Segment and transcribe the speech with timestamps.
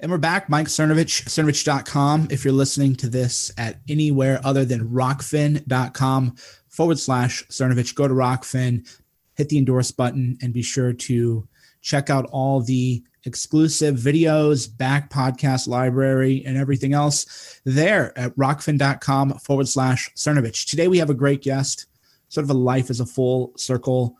[0.00, 2.28] And we're back, Mike Cernovich, cernovich.com.
[2.30, 6.34] If you're listening to this at anywhere other than rokfin.com
[6.68, 8.88] forward slash Cernovich, go to Rokfin,
[9.36, 11.46] hit the endorse button, and be sure to
[11.80, 19.38] check out all the exclusive videos, back podcast library, and everything else there at rokfin.com
[19.38, 20.68] forward slash Cernovich.
[20.68, 21.86] Today we have a great guest,
[22.28, 24.18] sort of a life is a full circle,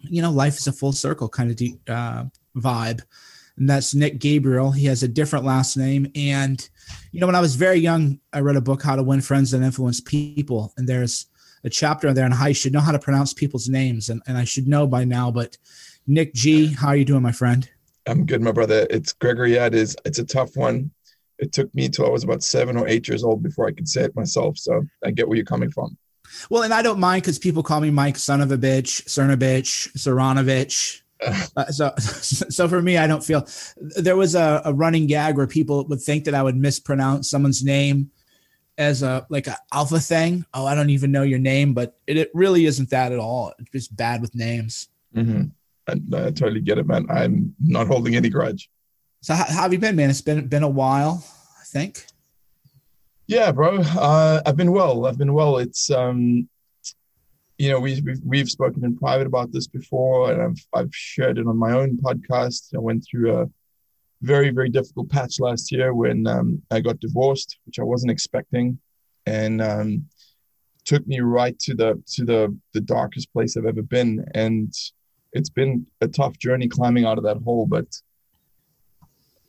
[0.00, 2.24] you know, life is a full circle kind of deep, uh,
[2.56, 3.02] vibe.
[3.56, 4.72] And that's Nick Gabriel.
[4.72, 6.10] He has a different last name.
[6.14, 6.68] And,
[7.12, 9.54] you know, when I was very young, I read a book, How to Win Friends
[9.54, 10.72] and Influence People.
[10.76, 11.26] And there's
[11.62, 14.08] a chapter on there on how you should know how to pronounce people's names.
[14.08, 15.56] And, and I should know by now, but
[16.06, 17.68] Nick G, how are you doing, my friend?
[18.06, 18.86] I'm good, my brother.
[18.90, 19.54] It's Gregory.
[19.54, 19.96] Yeah, it is.
[20.04, 20.90] It's a tough one.
[21.38, 23.88] It took me till I was about seven or eight years old before I could
[23.88, 24.58] say it myself.
[24.58, 25.96] So I get where you're coming from.
[26.50, 29.92] Well, and I don't mind because people call me Mike, son of a bitch, Cernovich,
[29.96, 31.00] Saranovich.
[31.56, 33.46] Uh, so, so for me, I don't feel
[33.76, 37.62] there was a, a running gag where people would think that I would mispronounce someone's
[37.62, 38.10] name
[38.76, 40.44] as a like an alpha thing.
[40.52, 43.52] Oh, I don't even know your name, but it, it really isn't that at all.
[43.58, 44.88] It's just bad with names.
[45.14, 45.44] Mm-hmm.
[45.88, 47.06] I, I totally get it, man.
[47.08, 48.68] I'm not holding any grudge.
[49.20, 50.10] So how, how have you been, man?
[50.10, 51.24] It's been been a while,
[51.60, 52.04] I think.
[53.26, 53.78] Yeah, bro.
[53.78, 55.06] Uh, I've been well.
[55.06, 55.58] I've been well.
[55.58, 56.48] It's um,
[57.58, 61.38] you know, we we've, we've spoken in private about this before, and I've I've shared
[61.38, 62.74] it on my own podcast.
[62.74, 63.50] I went through a
[64.22, 68.78] very very difficult patch last year when um, I got divorced, which I wasn't expecting,
[69.26, 70.06] and um,
[70.84, 74.24] took me right to the to the the darkest place I've ever been.
[74.34, 74.72] And
[75.32, 77.86] it's been a tough journey climbing out of that hole, but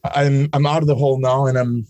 [0.04, 1.88] I'm I'm out of the hole now, and I'm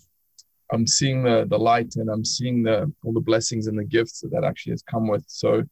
[0.72, 4.20] I'm seeing the the light, and I'm seeing the all the blessings and the gifts
[4.20, 5.24] that that actually has come with.
[5.26, 5.62] So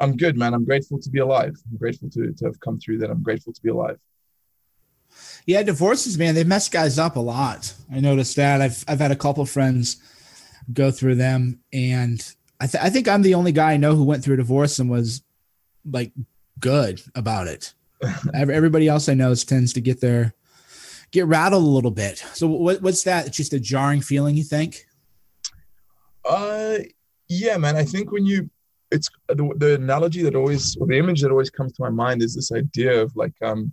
[0.00, 0.54] I'm good, man.
[0.54, 1.56] I'm grateful to be alive.
[1.70, 3.10] I'm grateful to to have come through that.
[3.10, 3.98] I'm grateful to be alive.
[5.46, 7.72] Yeah, divorces, man, they mess guys up a lot.
[7.90, 8.60] I noticed that.
[8.60, 9.96] I've I've had a couple friends
[10.72, 12.20] go through them, and
[12.60, 14.78] I, th- I think I'm the only guy I know who went through a divorce
[14.78, 15.22] and was
[15.90, 16.12] like
[16.60, 17.72] good about it.
[18.34, 20.34] Everybody else I know tends to get their
[21.10, 22.18] get rattled a little bit.
[22.34, 23.26] So what, what's that?
[23.26, 24.86] It's just a jarring feeling, you think?
[26.24, 26.78] Uh,
[27.28, 27.76] yeah, man.
[27.76, 28.50] I think when you,
[28.90, 32.22] it's the, the analogy that always, or the image that always comes to my mind
[32.22, 33.72] is this idea of like, um,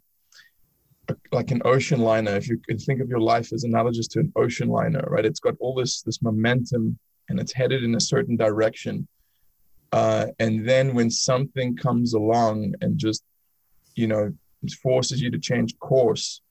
[1.31, 2.35] like an ocean liner.
[2.35, 5.25] If you can think of your life as analogous to an ocean liner, right?
[5.25, 6.97] It's got all this this momentum
[7.29, 9.07] and it's headed in a certain direction.
[9.91, 13.23] Uh, and then when something comes along and just,
[13.95, 14.33] you know,
[14.81, 16.41] forces you to change course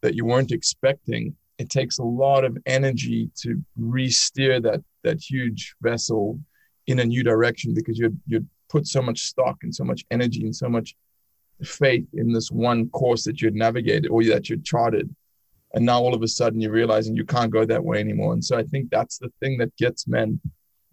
[0.00, 5.74] that you weren't expecting, it takes a lot of energy to re-steer that that huge
[5.82, 6.40] vessel
[6.88, 10.42] in a new direction because you you put so much stock and so much energy
[10.42, 10.96] and so much
[11.62, 15.14] faith in this one course that you'd navigated or that you'd charted.
[15.74, 18.32] And now all of a sudden you're realizing you can't go that way anymore.
[18.32, 20.40] And so i think that's the thing that gets men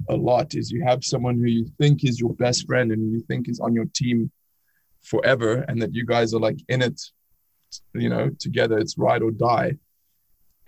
[0.10, 3.22] a lot is you have someone who you think is your best friend and you
[3.22, 4.30] think is on your team
[5.02, 7.00] forever and that you guys are like in it
[7.94, 8.78] you know together.
[8.78, 9.78] It's ride or die.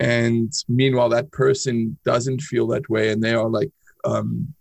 [0.00, 3.72] And meanwhile that person doesn't feel that way and they are like
[4.04, 4.54] um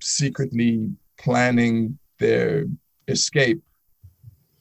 [0.00, 0.88] secretly
[1.18, 2.64] planning their
[3.08, 3.62] escape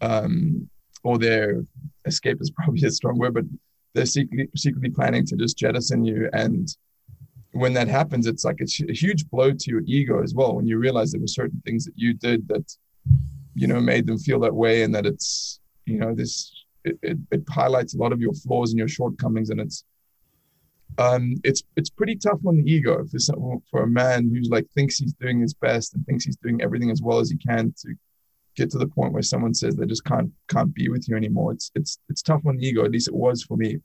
[0.02, 0.70] um
[1.04, 1.64] or their
[2.06, 3.46] escape is probably a strong word but
[3.94, 6.76] they're secretly secretly planning to just jettison you and
[7.52, 10.56] when that happens, it's like it's a huge blow to your ego as well.
[10.56, 12.76] When you realize there were certain things that you did that,
[13.56, 17.18] you know, made them feel that way, and that it's, you know, this it, it,
[17.32, 19.84] it highlights a lot of your flaws and your shortcomings, and it's,
[20.98, 24.98] um, it's it's pretty tough on the ego for for a man who's like thinks
[24.98, 27.94] he's doing his best and thinks he's doing everything as well as he can to
[28.56, 31.54] get to the point where someone says they just can't can't be with you anymore.
[31.54, 32.84] It's it's it's tough on the ego.
[32.84, 33.78] At least it was for me.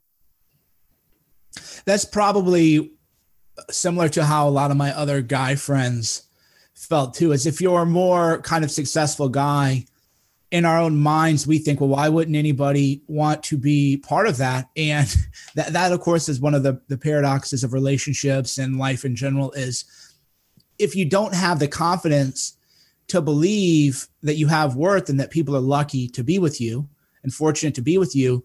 [1.85, 2.91] That's probably
[3.69, 6.23] similar to how a lot of my other guy friends
[6.73, 9.85] felt too is if you're a more kind of successful guy
[10.55, 14.37] in our own minds we think well why wouldn't anybody want to be part of
[14.37, 15.13] that and
[15.55, 19.15] that, that of course is one of the, the paradoxes of relationships and life in
[19.15, 19.83] general is
[20.79, 22.57] if you don't have the confidence
[23.07, 26.87] to believe that you have worth and that people are lucky to be with you
[27.23, 28.41] and fortunate to be with you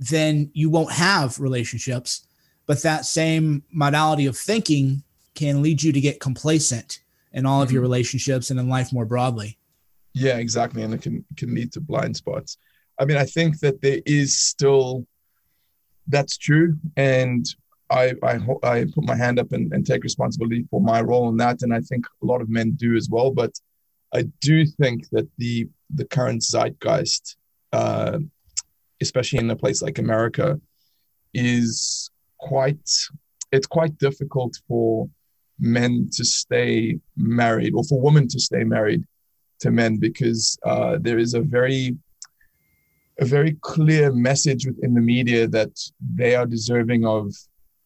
[0.00, 2.26] then you won't have relationships
[2.66, 5.04] but that same modality of thinking
[5.36, 6.98] can lead you to get complacent
[7.32, 7.92] in all of your mm-hmm.
[7.92, 9.58] relationships and in life more broadly.
[10.16, 10.82] Yeah, exactly.
[10.82, 12.56] And it can, can lead to blind spots.
[12.98, 15.06] I mean, I think that there is still,
[16.08, 16.78] that's true.
[16.96, 17.44] And
[17.90, 21.36] I, I, I put my hand up and, and take responsibility for my role in
[21.36, 21.60] that.
[21.60, 23.30] And I think a lot of men do as well.
[23.30, 23.52] But
[24.14, 27.36] I do think that the, the current zeitgeist,
[27.74, 28.18] uh,
[29.02, 30.58] especially in a place like America,
[31.34, 32.88] is quite
[33.52, 35.08] it's quite difficult for
[35.60, 39.04] men to stay married or for women to stay married
[39.60, 41.96] to men because uh, there is a very
[43.18, 45.72] a very clear message within the media that
[46.14, 47.34] they are deserving of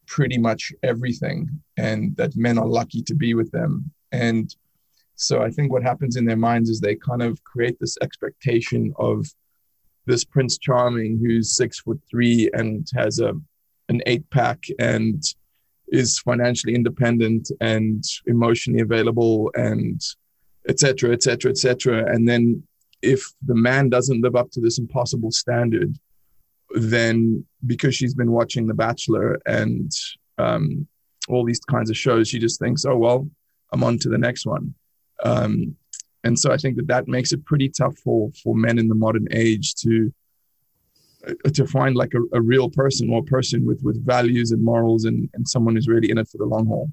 [0.09, 3.93] pretty much everything and that men are lucky to be with them.
[4.11, 4.53] And
[5.21, 8.93] so i think what happens in their minds is they kind of create this expectation
[8.99, 9.27] of
[10.07, 13.35] this prince charming who's six foot three and has a
[13.91, 15.23] an eight pack and
[15.89, 20.01] is financially independent and emotionally available and
[20.69, 22.63] etc etc etc and then
[23.03, 25.97] if the man doesn't live up to this impossible standard
[26.75, 29.91] then because she's been watching the bachelor and
[30.39, 30.87] um,
[31.29, 33.29] all these kinds of shows she just thinks oh well
[33.73, 34.75] i'm on to the next one.
[35.23, 35.77] Um,
[36.25, 38.95] and so i think that that makes it pretty tough for for men in the
[38.95, 40.13] modern age to
[41.27, 44.63] uh, to find like a, a real person or a person with with values and
[44.63, 46.91] morals and and someone who's really in it for the long haul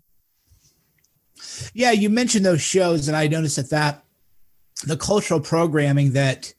[1.73, 4.03] yeah you mentioned those shows and i noticed that that
[4.85, 6.53] the cultural programming that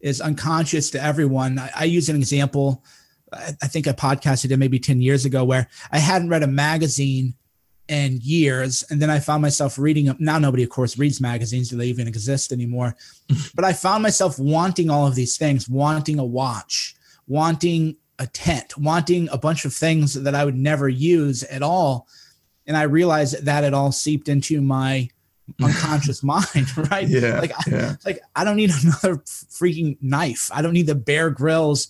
[0.00, 2.84] is unconscious to everyone i, I use an example
[3.32, 6.48] I, I think i podcasted it maybe 10 years ago where i hadn't read a
[6.48, 7.34] magazine
[7.88, 11.68] in years and then i found myself reading them now nobody of course reads magazines
[11.68, 12.94] do they even exist anymore
[13.54, 16.94] but i found myself wanting all of these things wanting a watch
[17.26, 22.06] wanting a tent, wanting a bunch of things that I would never use at all.
[22.66, 25.08] And I realized that that had all seeped into my
[25.62, 27.08] unconscious mind, right?
[27.08, 27.40] Yeah.
[27.40, 27.96] Like, yeah.
[28.04, 30.50] I, like I don't need another freaking knife.
[30.52, 31.88] I don't need the Bear Grylls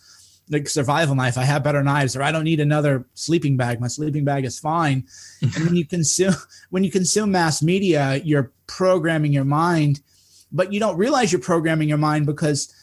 [0.50, 1.38] like survival knife.
[1.38, 3.80] I have better knives, or I don't need another sleeping bag.
[3.80, 5.06] My sleeping bag is fine.
[5.42, 6.34] and when you consume
[6.70, 10.00] when you consume mass media, you're programming your mind,
[10.50, 12.74] but you don't realize you're programming your mind because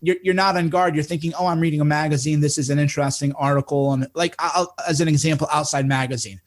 [0.00, 0.94] you're, you're not on guard.
[0.94, 2.40] You're thinking, oh, I'm reading a magazine.
[2.40, 3.92] This is an interesting article.
[3.92, 6.40] And like, I'll, as an example, Outside Magazine.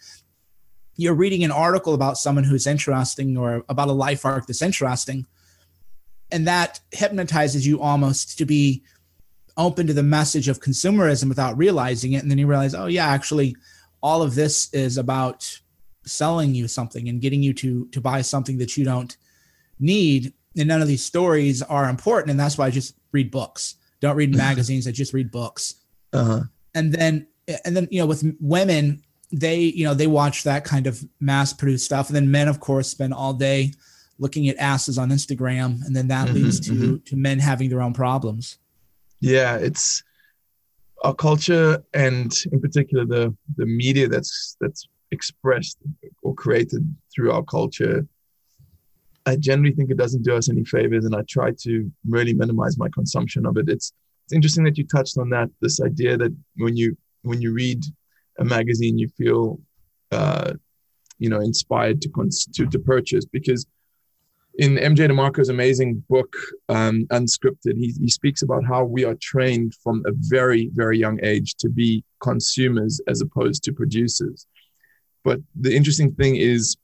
[1.01, 5.25] You're reading an article about someone who's interesting or about a life arc that's interesting.
[6.31, 8.83] And that hypnotizes you almost to be
[9.57, 12.21] open to the message of consumerism without realizing it.
[12.21, 13.56] And then you realize, oh, yeah, actually,
[14.01, 15.59] all of this is about
[16.06, 19.18] selling you something and getting you to to buy something that you don't
[19.80, 23.75] need and none of these stories are important and that's why i just read books.
[24.00, 24.88] Don't read magazines.
[24.88, 25.75] I just read books.
[26.13, 26.42] Uh-huh.
[26.74, 27.27] And then,
[27.65, 31.54] and then, you know, with women, they, you know, they watch that kind of mass
[31.54, 32.07] produced stuff.
[32.07, 33.74] And then men, of course, spend all day
[34.19, 35.86] looking at asses on Instagram.
[35.86, 36.95] And then that mm-hmm, leads to, mm-hmm.
[37.06, 38.57] to men having their own problems.
[39.19, 39.57] Yeah.
[39.57, 40.04] It's
[41.04, 45.77] our culture and in particular the, the media that's, that's expressed
[46.22, 48.07] or created through our culture
[49.25, 52.77] I generally think it doesn't do us any favors, and I try to really minimize
[52.77, 53.69] my consumption of it.
[53.69, 53.94] It's
[54.25, 55.50] it's interesting that you touched on that.
[55.62, 57.84] This idea that when you when you read
[58.39, 59.60] a magazine, you feel
[60.12, 60.54] uh,
[61.19, 63.66] you know inspired to cons- to to purchase because
[64.56, 66.33] in MJ DeMarco's amazing book
[66.68, 71.19] um, Unscripted, he he speaks about how we are trained from a very very young
[71.24, 74.48] age to be consumers as opposed to producers.
[75.24, 76.75] But the interesting thing is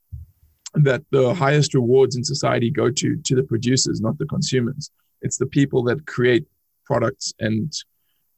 [0.74, 4.90] that the highest rewards in society go to to the producers, not the consumers.
[5.20, 6.46] It's the people that create
[6.86, 7.72] products and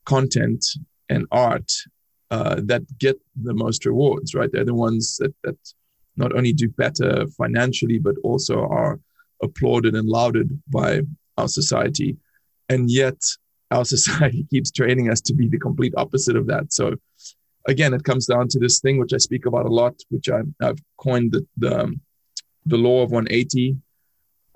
[0.07, 0.65] content
[1.09, 1.71] and art
[2.31, 4.51] uh, that get the most rewards, right?
[4.53, 5.57] They're the ones that that
[6.17, 9.01] not only do better financially, but also are
[9.43, 11.03] applauded and lauded by
[11.39, 12.17] our society.
[12.69, 13.21] And yet,
[13.71, 16.73] our society keeps training us to be the complete opposite of that.
[16.73, 16.97] So,
[17.67, 20.41] again, it comes down to this thing which I speak about a lot, which I,
[20.61, 22.01] have coined the, the um,
[22.67, 23.77] the law of 180.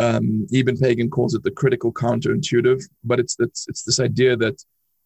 [0.01, 4.63] Um, Eben Pagan calls it the critical counterintuitive, but it's it's, it's this idea that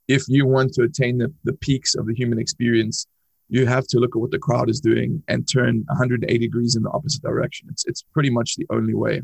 [0.09, 3.07] if you want to attain the, the peaks of the human experience,
[3.51, 6.83] you have to look at what the crowd is doing and turn 180 degrees in
[6.83, 7.69] the opposite direction.
[7.71, 9.23] It's it's pretty much the only way.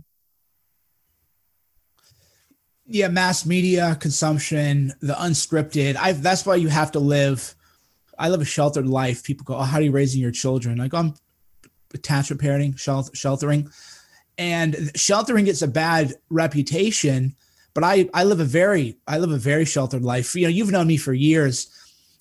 [2.86, 5.96] Yeah, mass media consumption, the unscripted.
[5.96, 7.54] I that's why you have to live.
[8.18, 9.24] I live a sheltered life.
[9.24, 11.14] People go, "Oh, how are you raising your children?" Go, "I'm
[11.92, 13.70] attachment parenting, sheltering,
[14.36, 17.36] and sheltering gets a bad reputation.
[17.74, 20.34] But I I live a very I live a very sheltered life.
[20.34, 21.68] You know, you've known me for years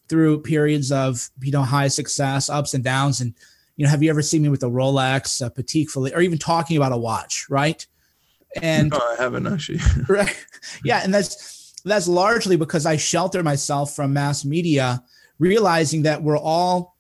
[0.09, 3.33] through periods of you know high success, ups and downs, and
[3.77, 6.37] you know, have you ever seen me with a Rolex, a Patek Philippe, or even
[6.37, 7.85] talking about a watch, right?
[8.61, 9.79] And no, I haven't actually.
[10.09, 10.45] right,
[10.83, 15.03] yeah, and that's that's largely because I shelter myself from mass media,
[15.39, 16.95] realizing that we're all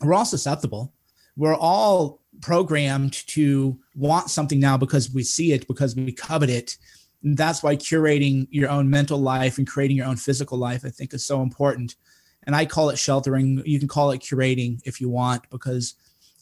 [0.00, 0.92] we're all susceptible
[1.36, 6.76] we're all programmed to want something now because we see it, because we covet it.
[7.22, 10.88] And that's why curating your own mental life and creating your own physical life, I
[10.88, 11.94] think, is so important.
[12.44, 13.62] And I call it sheltering.
[13.64, 15.94] You can call it curating if you want, because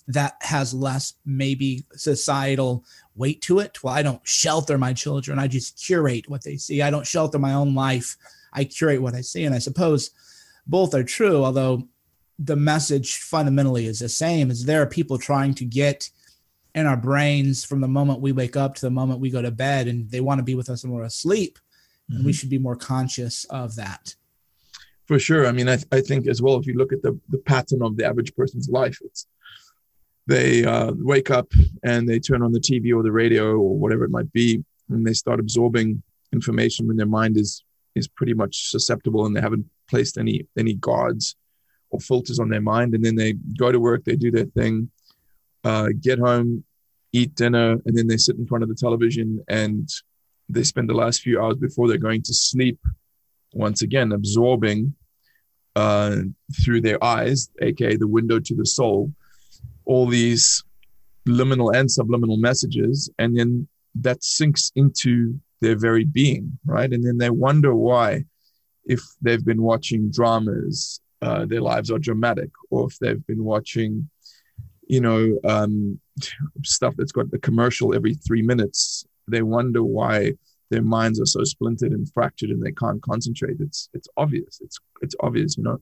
[0.08, 2.84] that has less maybe societal
[3.14, 3.84] weight to it.
[3.84, 5.38] Well, I don't shelter my children.
[5.38, 6.82] I just curate what they see.
[6.82, 8.16] I don't shelter my own life.
[8.52, 9.44] I curate what I see.
[9.44, 10.10] And I suppose
[10.66, 11.86] both are true, although
[12.38, 16.10] the message fundamentally is the same is there are people trying to get
[16.74, 19.50] in our brains from the moment we wake up to the moment we go to
[19.50, 22.16] bed and they want to be with us when we're asleep mm-hmm.
[22.16, 22.36] and we mm-hmm.
[22.36, 24.14] should be more conscious of that
[25.06, 27.38] for sure i mean I, I think as well if you look at the, the
[27.38, 29.26] pattern of the average person's life it's
[30.26, 31.50] they uh, wake up
[31.82, 35.06] and they turn on the tv or the radio or whatever it might be and
[35.06, 37.64] they start absorbing information when their mind is
[37.96, 41.36] is pretty much susceptible and they haven't placed any any guards
[41.90, 44.88] or filters on their mind and then they go to work they do their thing
[45.64, 46.64] uh, get home,
[47.12, 49.88] eat dinner, and then they sit in front of the television and
[50.48, 52.78] they spend the last few hours before they're going to sleep,
[53.52, 54.94] once again, absorbing
[55.76, 56.16] uh,
[56.62, 59.12] through their eyes, aka the window to the soul,
[59.84, 60.64] all these
[61.28, 63.10] liminal and subliminal messages.
[63.18, 66.90] And then that sinks into their very being, right?
[66.90, 68.24] And then they wonder why,
[68.84, 74.08] if they've been watching dramas, uh, their lives are dramatic, or if they've been watching
[74.90, 76.00] you know, um,
[76.64, 80.32] stuff that's got the commercial every three minutes, they wonder why
[80.70, 83.58] their minds are so splintered and fractured and they can't concentrate.
[83.60, 84.60] It's it's obvious.
[84.60, 85.56] It's it's obvious.
[85.56, 85.78] You know,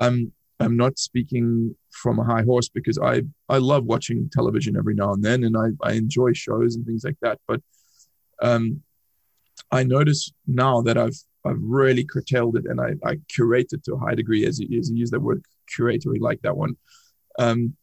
[0.00, 4.94] I'm I'm not speaking from a high horse because I I love watching television every
[4.94, 7.38] now and then and I I enjoy shows and things like that.
[7.46, 7.60] But
[8.40, 8.82] um,
[9.70, 13.94] I notice now that I've I've really curtailed it and I I curate it to
[13.94, 15.42] a high degree as you, as you use that word
[15.74, 16.78] curatory like that one.
[17.38, 17.76] Um,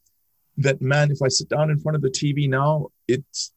[0.57, 3.51] that man, if I sit down in front of the TV now, it's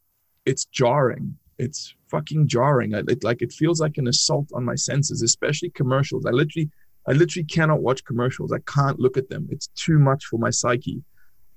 [0.45, 1.37] it's jarring.
[1.59, 2.95] It's fucking jarring.
[2.95, 6.25] I, it, like it feels like an assault on my senses, especially commercials.
[6.25, 6.71] I literally,
[7.07, 8.53] I literally cannot watch commercials.
[8.53, 9.49] I can't look at them.
[9.51, 11.03] It's too much for my psyche.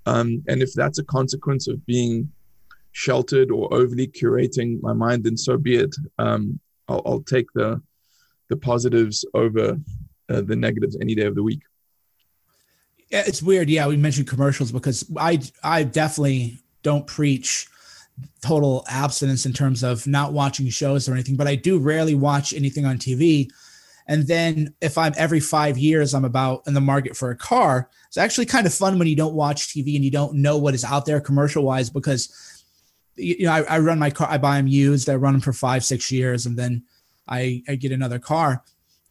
[0.06, 2.32] Um, and if that's a consequence of being
[2.92, 5.96] sheltered or overly curating my mind, then so be it.
[6.18, 7.82] Um, I'll, I'll, take the
[8.50, 9.78] the positives over
[10.30, 11.62] uh, the negatives any day of the week.
[13.12, 13.70] It's weird.
[13.70, 17.68] Yeah, we mentioned commercials because I I definitely don't preach
[18.42, 22.54] total abstinence in terms of not watching shows or anything, but I do rarely watch
[22.54, 23.50] anything on TV.
[24.08, 27.90] And then if I'm every five years, I'm about in the market for a car.
[28.08, 30.74] It's actually kind of fun when you don't watch TV and you don't know what
[30.74, 32.64] is out there commercial wise because
[33.16, 35.54] you know I, I run my car, I buy them used, I run them for
[35.54, 36.84] five, six years, and then
[37.28, 38.64] I, I get another car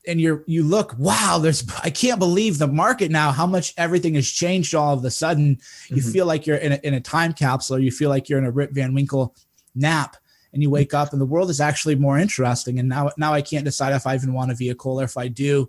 [0.06, 4.14] and you're you look wow there's i can't believe the market now how much everything
[4.14, 5.58] has changed all of a sudden.
[5.88, 6.10] You mm-hmm.
[6.10, 8.46] feel like you're in a, in a time capsule or you feel like you're in
[8.46, 9.34] a rip van winkle
[9.74, 10.16] nap
[10.52, 12.78] and you wake up and the world is actually more interesting.
[12.78, 15.28] And now now i can't decide if i even want a vehicle or if i
[15.28, 15.68] do.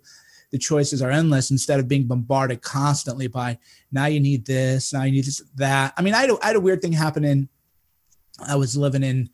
[0.52, 3.58] The choices are endless instead of being bombarded constantly by
[3.92, 5.94] now you need this now you need this that.
[5.98, 7.50] I mean i had a, I had a weird thing happen in
[8.48, 9.30] i was living in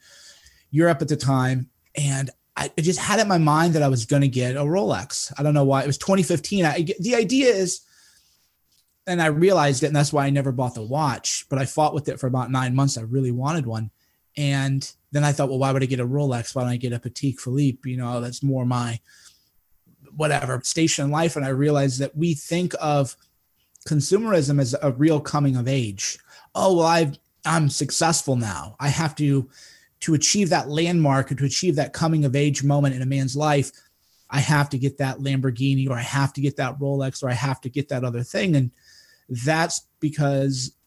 [0.70, 4.06] europe at the time and I just had it in my mind that I was
[4.06, 5.32] going to get a Rolex.
[5.38, 5.84] I don't know why.
[5.84, 6.66] It was 2015.
[6.66, 7.82] I, the idea is,
[9.06, 11.46] and I realized it, and that's why I never bought the watch.
[11.50, 12.98] But I fought with it for about nine months.
[12.98, 13.92] I really wanted one,
[14.36, 16.56] and then I thought, well, why would I get a Rolex?
[16.56, 17.88] Why don't I get a Patek Philippe?
[17.90, 19.00] You know, that's more my
[20.16, 21.36] whatever station in life.
[21.36, 23.16] And I realized that we think of
[23.88, 26.18] consumerism as a real coming of age.
[26.56, 28.76] Oh well, I've I'm successful now.
[28.80, 29.48] I have to
[30.08, 33.36] to achieve that landmark or to achieve that coming of age moment in a man's
[33.36, 33.74] life,
[34.30, 37.34] I have to get that Lamborghini or I have to get that Rolex or I
[37.34, 38.56] have to get that other thing.
[38.56, 38.72] And
[39.28, 40.78] that's because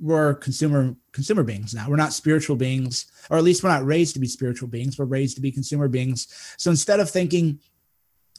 [0.00, 1.88] we're consumer consumer beings now.
[1.88, 4.98] We're not spiritual beings, or at least we're not raised to be spiritual beings.
[4.98, 6.26] We're raised to be consumer beings.
[6.56, 7.60] So instead of thinking,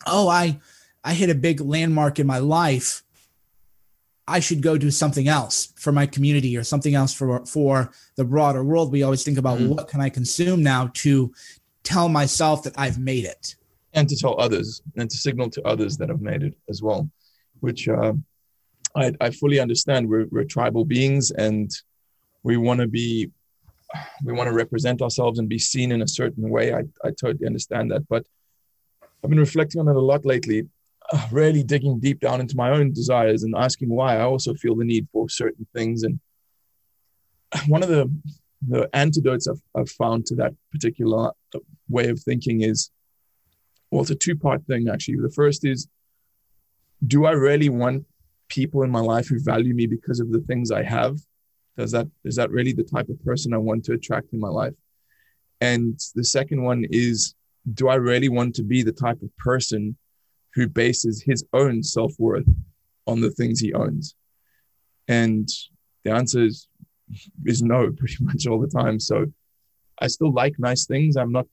[0.06, 0.60] oh, I
[1.06, 3.04] I hit a big landmark in my life,
[4.28, 8.24] I should go do something else for my community or something else for for the
[8.24, 8.92] broader world.
[8.92, 9.70] We always think about mm-hmm.
[9.70, 11.34] what can I consume now to
[11.84, 13.56] tell myself that I've made it,
[13.94, 17.10] and to tell others, and to signal to others that I've made it as well.
[17.60, 18.14] Which uh,
[18.96, 20.08] I, I fully understand.
[20.08, 21.72] We're, we're tribal beings, and
[22.44, 23.32] we want to be,
[24.24, 26.74] we want to represent ourselves and be seen in a certain way.
[26.74, 28.26] I I totally understand that, but
[29.24, 30.68] I've been reflecting on it a lot lately
[31.32, 34.86] really digging deep down into my own desires and asking why I also feel the
[34.86, 36.04] need for certain things.
[36.04, 36.20] And
[37.68, 38.12] one of the
[38.68, 41.32] the antidotes I've, I've found to that particular
[41.90, 42.92] way of thinking is,
[43.90, 45.16] well, it's a two part thing actually.
[45.16, 45.88] The first is,
[47.06, 48.06] do I really want
[48.50, 51.18] people in my life who value me because of the things I have?
[51.78, 54.50] Does that is that really the type of person I want to attract in my
[54.50, 54.74] life?
[55.60, 57.34] And the second one is,
[57.74, 59.98] do I really want to be the type of person
[60.54, 62.50] who bases his own self-worth
[63.08, 64.16] on the things he owns.
[65.08, 65.50] And
[66.04, 66.68] the answer is
[67.46, 69.00] is no pretty much all the time.
[69.00, 69.26] So
[70.00, 71.16] i still like nice things.
[71.16, 71.48] I'm not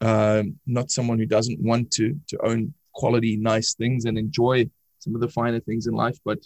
[0.00, 5.14] uh, not someone who doesn't want to to own quality nice things and enjoy some
[5.14, 6.38] of the finer things in life but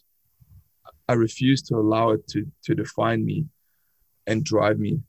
[1.09, 3.45] i refuse to allow it to to define me
[4.27, 5.01] and drive me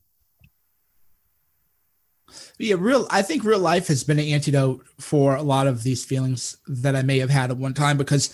[2.58, 3.08] yeah, real.
[3.10, 6.96] I think real life has been an antidote for a lot of these feelings that
[6.96, 8.30] I may have had at one time because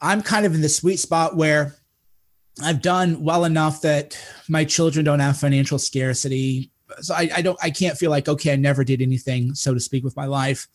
[0.00, 1.74] I'm kind of in the sweet spot where
[2.62, 4.18] I've done well enough that
[4.48, 6.70] my children don't have financial scarcity.
[7.00, 9.80] So I, I don't, I can't feel like okay, I never did anything, so to
[9.80, 10.68] speak, with my life.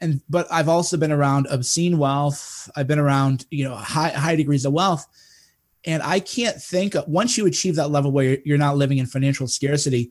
[0.00, 2.70] And but I've also been around obscene wealth.
[2.74, 5.06] I've been around you know high high degrees of wealth,
[5.84, 9.06] and I can't think Of, once you achieve that level where you're not living in
[9.06, 10.10] financial scarcity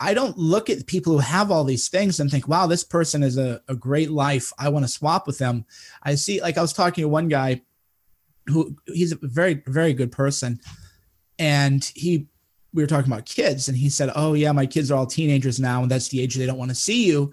[0.00, 3.22] I don't look at people who have all these things and think, wow, this person
[3.22, 4.52] is a, a great life.
[4.58, 5.64] I want to swap with them.
[6.02, 7.62] I see, like, I was talking to one guy
[8.46, 10.60] who he's a very, very good person.
[11.38, 12.26] And he,
[12.74, 15.60] we were talking about kids, and he said, Oh, yeah, my kids are all teenagers
[15.60, 17.32] now, and that's the age they don't want to see you.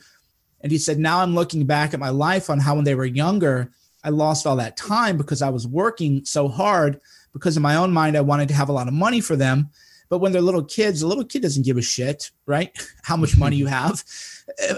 [0.61, 3.05] And he said, Now I'm looking back at my life on how when they were
[3.05, 3.71] younger,
[4.03, 7.01] I lost all that time because I was working so hard
[7.33, 9.69] because in my own mind, I wanted to have a lot of money for them
[10.09, 12.75] but when they're little kids, a little kid doesn't give a shit, right?
[13.03, 14.03] How much money you have,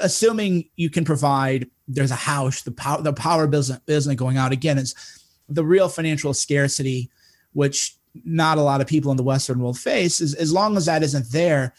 [0.01, 1.69] assuming you can provide.
[1.87, 2.61] There's a house.
[2.61, 4.77] The power, the power business isn't going out again.
[4.77, 7.09] It's the real financial scarcity,
[7.53, 7.95] which
[8.25, 10.21] not a lot of people in the Western world face.
[10.21, 11.73] Is as long as that isn't there,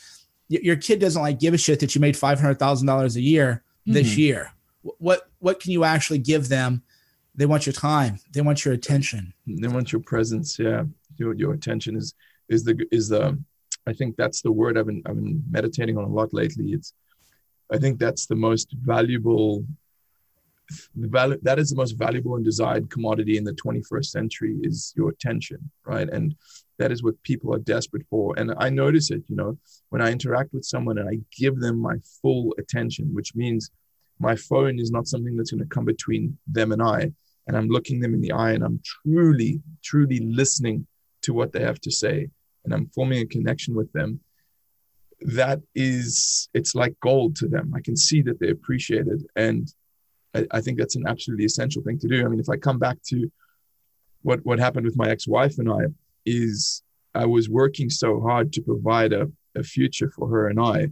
[0.49, 3.21] your kid doesn't like give a shit that you made five hundred thousand dollars a
[3.21, 4.21] year this mm-hmm.
[4.21, 4.52] year.
[4.99, 6.82] What what can you actually give them?
[7.35, 8.18] They want your time.
[8.32, 9.32] They want your attention.
[9.47, 10.59] They want your presence.
[10.59, 10.85] Yeah,
[11.16, 12.14] your your attention is
[12.52, 13.38] is the is the
[13.87, 16.73] I think that's the word I've been I've been meditating on a lot lately.
[16.73, 16.94] It's
[17.73, 19.64] I think that's the most valuable
[20.94, 25.11] value that is the most valuable and desired commodity in the 21st century is your
[25.11, 26.09] attention, right?
[26.09, 26.35] And
[26.78, 28.35] that is what people are desperate for.
[28.38, 29.59] And I notice it, you know,
[29.90, 33.70] when I interact with someone and I give them my full attention, which means
[34.18, 37.12] my phone is not something that's going to come between them and I.
[37.46, 40.87] And I'm looking them in the eye and I'm truly, truly listening
[41.22, 42.29] to what they have to say
[42.64, 44.20] and I'm forming a connection with them,
[45.20, 47.72] that is, it's like gold to them.
[47.77, 49.20] I can see that they appreciate it.
[49.37, 49.72] And
[50.35, 52.25] I, I think that's an absolutely essential thing to do.
[52.25, 53.31] I mean, if I come back to
[54.22, 55.87] what, what happened with my ex-wife and I
[56.25, 56.83] is
[57.14, 60.88] I was working so hard to provide a, a future for her and I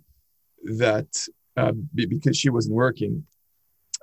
[0.64, 3.24] that uh, because she wasn't working,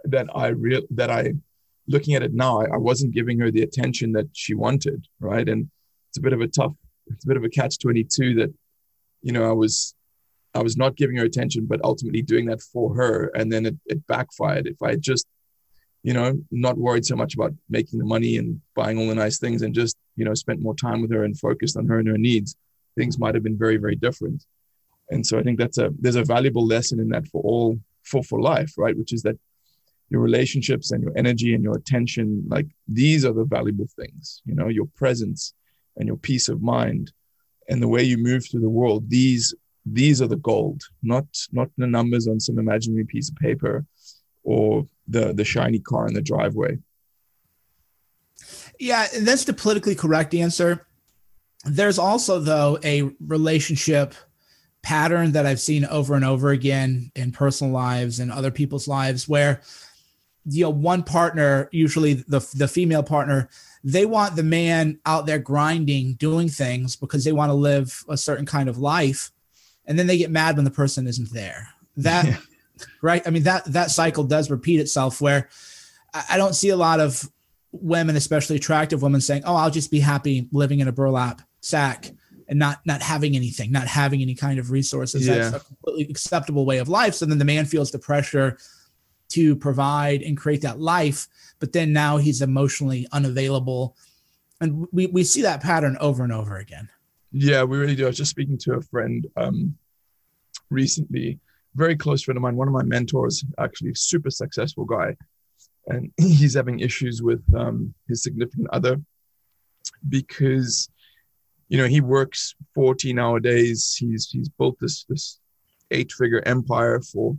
[0.05, 1.33] that I real that I
[1.87, 5.47] looking at it now, I, I, wasn't giving her the attention that she wanted, right?
[5.47, 5.69] And
[6.09, 6.73] it's a bit of a tough
[7.09, 8.53] it's a bit of a catch 22 that
[9.21, 9.95] you know i was
[10.53, 13.31] i was not giving her attention but ultimately doing that for her.
[13.35, 14.67] And then it, it backfired.
[14.67, 15.25] If i just
[16.03, 19.39] you know not worried so much about making the money and buying all the nice
[19.39, 22.07] things and just you know spent more time with her and focused on her and
[22.07, 22.55] her needs
[22.95, 24.45] things might have been very very different.
[25.09, 28.23] And so i think that's a there's a valuable lesson in that for all for
[28.23, 28.97] for life right?
[28.97, 29.37] Which is that
[30.09, 34.55] your relationships and your energy and your attention like these are the valuable things you
[34.55, 35.53] know your presence
[35.97, 37.11] and your peace of mind
[37.69, 39.53] and the way you move through the world these
[39.85, 43.85] these are the gold not not the numbers on some imaginary piece of paper
[44.47, 46.77] or the the shiny car in the driveway.
[48.79, 50.87] Yeah that's the politically correct answer.
[51.65, 54.15] There's also though a relationship
[54.83, 59.27] pattern that i've seen over and over again in personal lives and other people's lives
[59.27, 59.59] where
[60.45, 63.49] you know one partner usually the the female partner
[63.87, 68.17] they want the man out there grinding, doing things because they want to live a
[68.17, 69.31] certain kind of life.
[69.85, 71.69] And then they get mad when the person isn't there.
[71.95, 72.37] That, yeah.
[73.01, 73.25] right?
[73.25, 75.47] I mean, that, that cycle does repeat itself where
[76.29, 77.23] I don't see a lot of
[77.71, 82.11] women, especially attractive women saying, Oh, I'll just be happy living in a burlap sack
[82.49, 85.25] and not, not having anything, not having any kind of resources.
[85.25, 85.35] Yeah.
[85.35, 87.13] That's a completely acceptable way of life.
[87.13, 88.57] So then the man feels the pressure
[89.29, 91.27] to provide and create that life
[91.59, 93.95] but then now he's emotionally unavailable.
[94.61, 96.89] And we, we see that pattern over and over again.
[97.31, 98.05] Yeah, we really do.
[98.05, 99.77] I was just speaking to a friend um,
[100.69, 101.39] recently,
[101.75, 105.15] very close friend of mine, one of my mentors, actually, super successful guy.
[105.87, 109.01] And he's having issues with um, his significant other
[110.09, 110.89] because,
[111.69, 113.95] you know, he works 14 hour days.
[113.95, 115.39] He's, he's built this, this
[115.91, 117.37] eight figure empire for,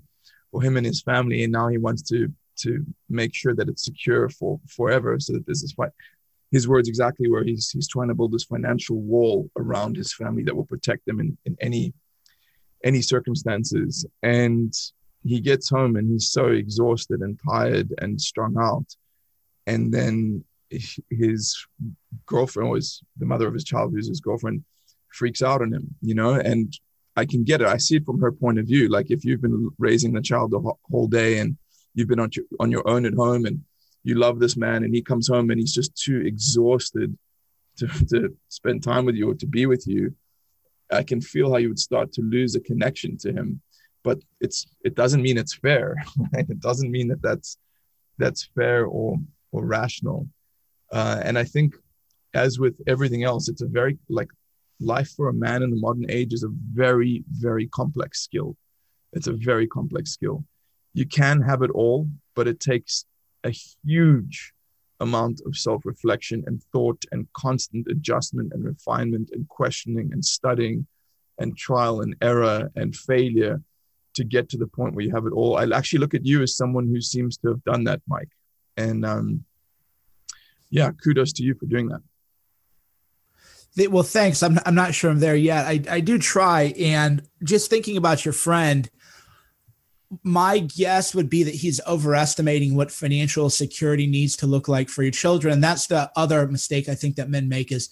[0.50, 1.44] for him and his family.
[1.44, 5.46] And now he wants to to make sure that it's secure for forever so that
[5.46, 5.90] this is fight
[6.50, 10.42] his words exactly where he's he's trying to build this financial wall around his family
[10.42, 11.92] that will protect them in, in any
[12.84, 14.72] any circumstances and
[15.24, 18.86] he gets home and he's so exhausted and tired and strung out
[19.66, 20.44] and then
[21.10, 21.66] his
[22.26, 24.62] girlfriend was the mother of his child who's his girlfriend
[25.12, 26.78] freaks out on him you know and
[27.20, 27.66] i can get it.
[27.66, 28.88] I see it from her point of view.
[28.88, 31.56] Like if you've been raising the child the whole day and
[31.94, 33.56] you've been on your, on your own at home and
[34.04, 37.16] you love this man and he comes home and he's just too exhausted
[37.78, 40.14] to, to spend time with you or to be with you
[41.00, 43.60] i can feel how you would start to lose a connection to him.
[44.04, 45.96] But it's it doesn't mean it's fair
[46.32, 46.48] right?
[46.48, 47.58] it doesn't mean that that's
[48.16, 49.16] that's fair or
[49.52, 50.28] or rational.
[50.98, 51.74] Uh, and I think,
[52.34, 54.30] as with everything else, it's a very like
[54.80, 58.56] life for a man in the modern age is a very, very complex skill.
[59.12, 60.44] It's a very complex skill.
[60.94, 63.04] You can have it all, but it takes
[63.44, 63.50] a
[63.84, 64.52] huge
[65.00, 70.86] amount of self reflection and thought and constant adjustment and refinement and questioning and studying
[71.38, 73.62] and trial and error and failure
[74.14, 75.56] to get to the point where you have it all.
[75.56, 78.30] I actually look at you as someone who seems to have done that, Mike.
[78.76, 79.44] And um,
[80.70, 82.00] yeah, kudos to you for doing that.
[83.86, 84.42] Well, thanks.
[84.42, 85.66] I'm, I'm not sure I'm there yet.
[85.66, 86.74] I, I do try.
[86.78, 88.90] And just thinking about your friend,
[90.22, 95.02] my guess would be that he's overestimating what financial security needs to look like for
[95.02, 95.52] your children.
[95.52, 97.90] And that's the other mistake I think that men make is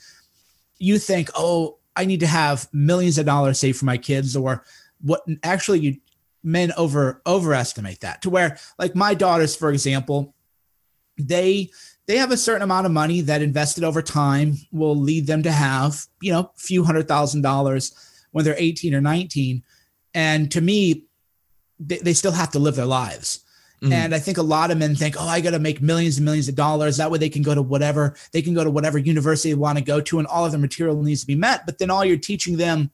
[0.78, 4.64] you think, oh, I need to have millions of dollars saved for my kids, or
[5.00, 5.96] what actually you
[6.42, 10.34] men over overestimate that to where like my daughters, for example,
[11.18, 11.70] they
[12.06, 15.50] they have a certain amount of money that invested over time will lead them to
[15.50, 17.94] have, you know, a few hundred thousand dollars
[18.30, 19.62] when they're 18 or 19.
[20.14, 21.04] And to me,
[21.80, 23.40] they, they still have to live their lives.
[23.82, 23.92] Mm-hmm.
[23.92, 26.24] And I think a lot of men think, oh, I got to make millions and
[26.24, 26.96] millions of dollars.
[26.96, 29.76] That way they can go to whatever, they can go to whatever university they want
[29.78, 31.66] to go to, and all of their material needs to be met.
[31.66, 32.90] But then all you're teaching them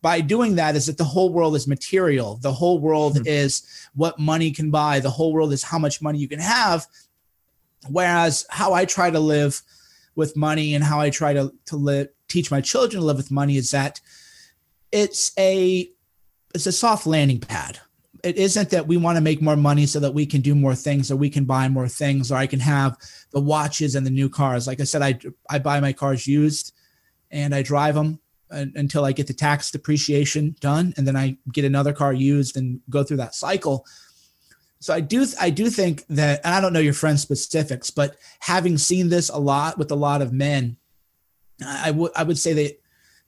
[0.00, 2.38] by doing that is that the whole world is material.
[2.40, 3.26] The whole world mm-hmm.
[3.26, 5.00] is what money can buy.
[5.00, 6.86] The whole world is how much money you can have.
[7.88, 9.60] Whereas how I try to live
[10.14, 13.30] with money and how I try to, to live, teach my children to live with
[13.30, 14.00] money is that
[14.92, 15.88] it's a
[16.54, 17.80] it's a soft landing pad.
[18.22, 20.74] It isn't that we want to make more money so that we can do more
[20.74, 22.96] things or we can buy more things or I can have
[23.32, 24.66] the watches and the new cars.
[24.66, 25.18] Like I said, I
[25.50, 26.72] I buy my cars used
[27.30, 28.20] and I drive them
[28.50, 32.80] until I get the tax depreciation done and then I get another car used and
[32.88, 33.84] go through that cycle.
[34.84, 38.18] So I do I do think that and I don't know your friend specifics, but
[38.40, 40.76] having seen this a lot with a lot of men,
[41.66, 42.78] I would I would say that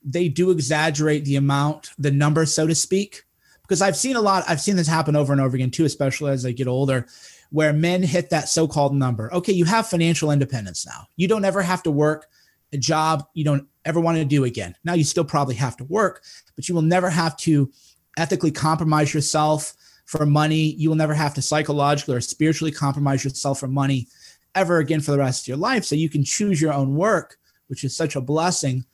[0.03, 3.23] they do exaggerate the amount, the number, so to speak,
[3.63, 4.43] because I've seen a lot.
[4.47, 7.07] I've seen this happen over and over again too, especially as I get older,
[7.49, 9.33] where men hit that so-called number.
[9.33, 11.07] Okay, you have financial independence now.
[11.15, 12.27] You don't ever have to work
[12.71, 14.75] a job you don't ever want to do again.
[14.83, 16.23] Now you still probably have to work,
[16.55, 17.71] but you will never have to
[18.15, 19.73] ethically compromise yourself
[20.07, 20.73] for money.
[20.73, 24.07] You will never have to psychologically or spiritually compromise yourself for money
[24.55, 25.85] ever again for the rest of your life.
[25.85, 28.85] So you can choose your own work, which is such a blessing.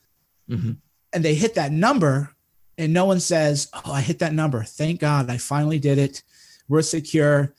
[0.49, 0.73] Mm-hmm.
[1.13, 2.31] And they hit that number,
[2.77, 4.63] and no one says, Oh, I hit that number.
[4.63, 6.23] Thank God I finally did it.
[6.67, 7.53] We're secure.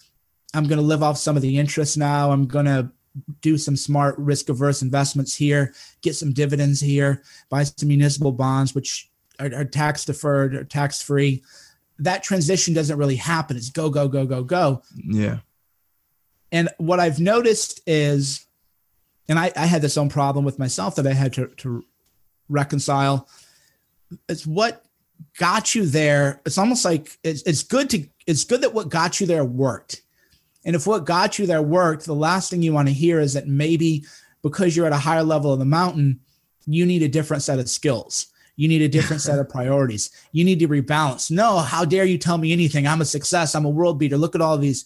[0.53, 2.33] I'm going to live off some of the interest now.
[2.33, 2.91] I'm going to
[3.41, 8.75] do some smart risk averse investments here, get some dividends here, buy some municipal bonds,
[8.75, 11.45] which are, are tax deferred or tax free
[11.99, 13.57] that transition doesn't really happen.
[13.57, 14.83] It's go, go, go, go, go.
[14.97, 15.39] Yeah.
[16.51, 18.47] And what I've noticed is,
[19.29, 21.85] and I, I had this own problem with myself that I had to, to
[22.49, 23.29] reconcile.
[24.29, 24.85] It's what
[25.39, 26.41] got you there.
[26.45, 30.03] It's almost like it's, it's good to, it's good that what got you there worked.
[30.65, 33.35] And if what got you there worked, the last thing you want to hear is
[33.35, 34.05] that maybe
[34.43, 36.21] because you're at a higher level of the mountain,
[36.67, 40.11] you need a different set of skills you need a different set of priorities.
[40.33, 41.31] You need to rebalance.
[41.31, 42.87] No, how dare you tell me anything?
[42.87, 43.55] I'm a success.
[43.55, 44.17] I'm a world beater.
[44.17, 44.85] Look at all these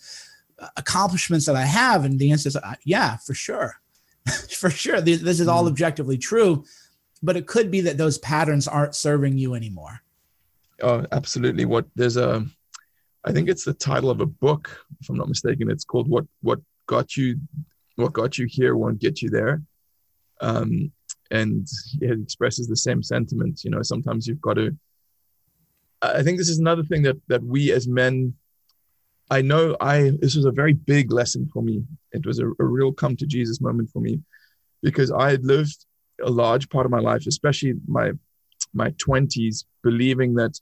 [0.59, 2.05] uh, accomplishments that I have.
[2.05, 3.81] And the answer is, uh, yeah, for sure.
[4.51, 5.01] for sure.
[5.01, 5.69] This is all mm.
[5.69, 6.65] objectively true.
[7.23, 10.03] But it could be that those patterns aren't serving you anymore.
[10.81, 11.65] Oh, absolutely.
[11.65, 12.47] What there's a,
[13.25, 15.69] I think it's the title of a book, if I'm not mistaken.
[15.69, 17.41] It's called "What What Got You,
[17.97, 19.63] What Got You Here Won't Get You There."
[20.41, 20.93] Um,
[21.31, 21.67] and
[22.01, 23.63] it expresses the same sentiment.
[23.65, 24.77] You know, sometimes you've got to.
[26.01, 28.35] I think this is another thing that that we as men.
[29.31, 31.85] I know I this was a very big lesson for me.
[32.13, 34.21] It was a, a real come to Jesus moment for me,
[34.83, 35.85] because I had lived
[36.23, 38.13] a large part of my life, especially my
[38.73, 40.59] my twenties, believing that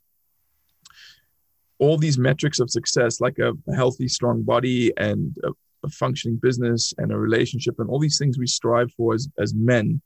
[1.79, 5.51] all these metrics of success, like a, a healthy, strong body and a,
[5.85, 9.53] a, functioning business and a relationship, and all these things we strive for as, as
[9.53, 10.01] men,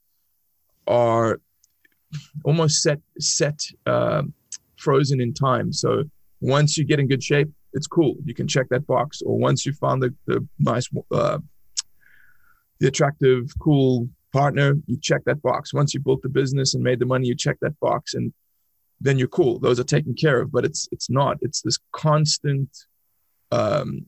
[0.87, 1.39] are
[2.43, 4.23] almost set set uh,
[4.77, 5.71] frozen in time.
[5.71, 6.03] So
[6.41, 8.15] once you get in good shape, it's cool.
[8.25, 9.21] You can check that box.
[9.21, 11.39] Or once you found the, the nice, uh,
[12.79, 15.73] the attractive, cool partner, you check that box.
[15.73, 18.33] Once you built the business and made the money, you check that box, and
[18.99, 19.59] then you're cool.
[19.59, 20.51] Those are taken care of.
[20.51, 21.37] But it's it's not.
[21.41, 22.69] It's this constant.
[23.51, 24.05] Um,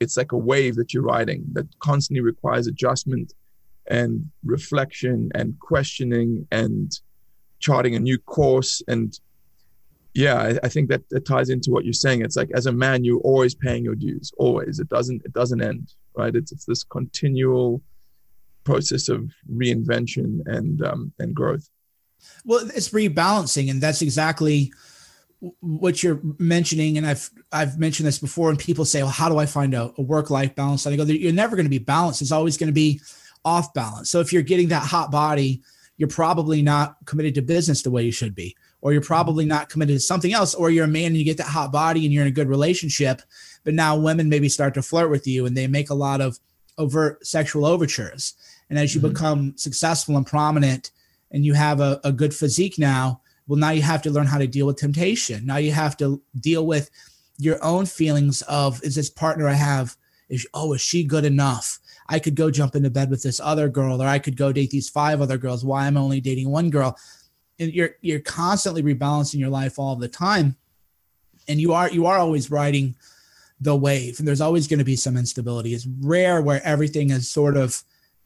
[0.00, 3.32] it's like a wave that you're riding that constantly requires adjustment
[3.88, 7.00] and reflection and questioning and
[7.58, 8.82] charting a new course.
[8.88, 9.18] And
[10.14, 12.22] yeah I, I, think that, that ties into what you're saying.
[12.22, 14.78] It's like as a man you're always paying your dues always.
[14.78, 16.34] It doesn't it doesn't end right?
[16.34, 17.82] It's, it's this continual
[18.62, 21.68] process of reinvention and um, and growth.
[22.44, 24.72] Well it's rebalancing and that's exactly
[25.60, 26.96] what you're mentioning.
[26.96, 29.92] And i've i've mentioned this before and people say well how do i find a,
[29.98, 30.86] a work life balance?
[30.86, 32.22] And i go you're never going to be balanced.
[32.22, 33.00] It's always going to be
[33.44, 34.10] off balance.
[34.10, 35.62] So if you're getting that hot body
[35.96, 39.68] you're probably not committed to business the way you should be or you're probably not
[39.68, 42.12] committed to something else or you're a man and you get that hot body and
[42.12, 43.22] you're in a good relationship
[43.62, 46.38] but now women maybe start to flirt with you and they make a lot of
[46.76, 48.34] overt sexual overtures.
[48.68, 49.10] And as you mm-hmm.
[49.10, 50.90] become successful and prominent
[51.30, 54.38] and you have a, a good physique now well now you have to learn how
[54.38, 55.46] to deal with temptation.
[55.46, 56.90] Now you have to deal with
[57.38, 59.96] your own feelings of is this partner i have
[60.28, 63.68] is oh is she good enough I could go jump into bed with this other
[63.68, 65.64] girl, or I could go date these five other girls.
[65.64, 66.98] Why I'm only dating one girl?
[67.58, 70.56] And you're you're constantly rebalancing your life all the time,
[71.48, 72.96] and you are you are always riding
[73.60, 75.74] the wave, and there's always going to be some instability.
[75.74, 77.82] It's rare where everything is sort of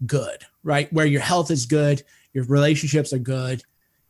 [0.06, 0.92] good, right?
[0.92, 3.62] Where your health is good, your relationships are good,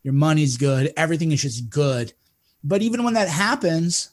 [0.03, 2.13] your money's good, everything is just good.
[2.63, 4.11] But even when that happens,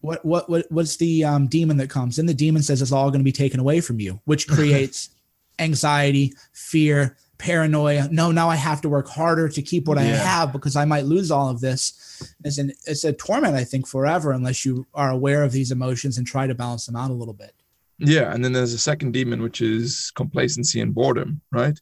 [0.00, 2.18] what what what what's the um, demon that comes?
[2.18, 5.10] And the demon says it's all going to be taken away from you, which creates
[5.58, 8.08] anxiety, fear, paranoia.
[8.10, 10.04] No, now I have to work harder to keep what yeah.
[10.04, 12.22] I have because I might lose all of this.
[12.44, 16.18] It's an it's a torment, I think, forever unless you are aware of these emotions
[16.18, 17.54] and try to balance them out a little bit.
[17.98, 21.78] Yeah, and then there's a second demon, which is complacency and boredom, right?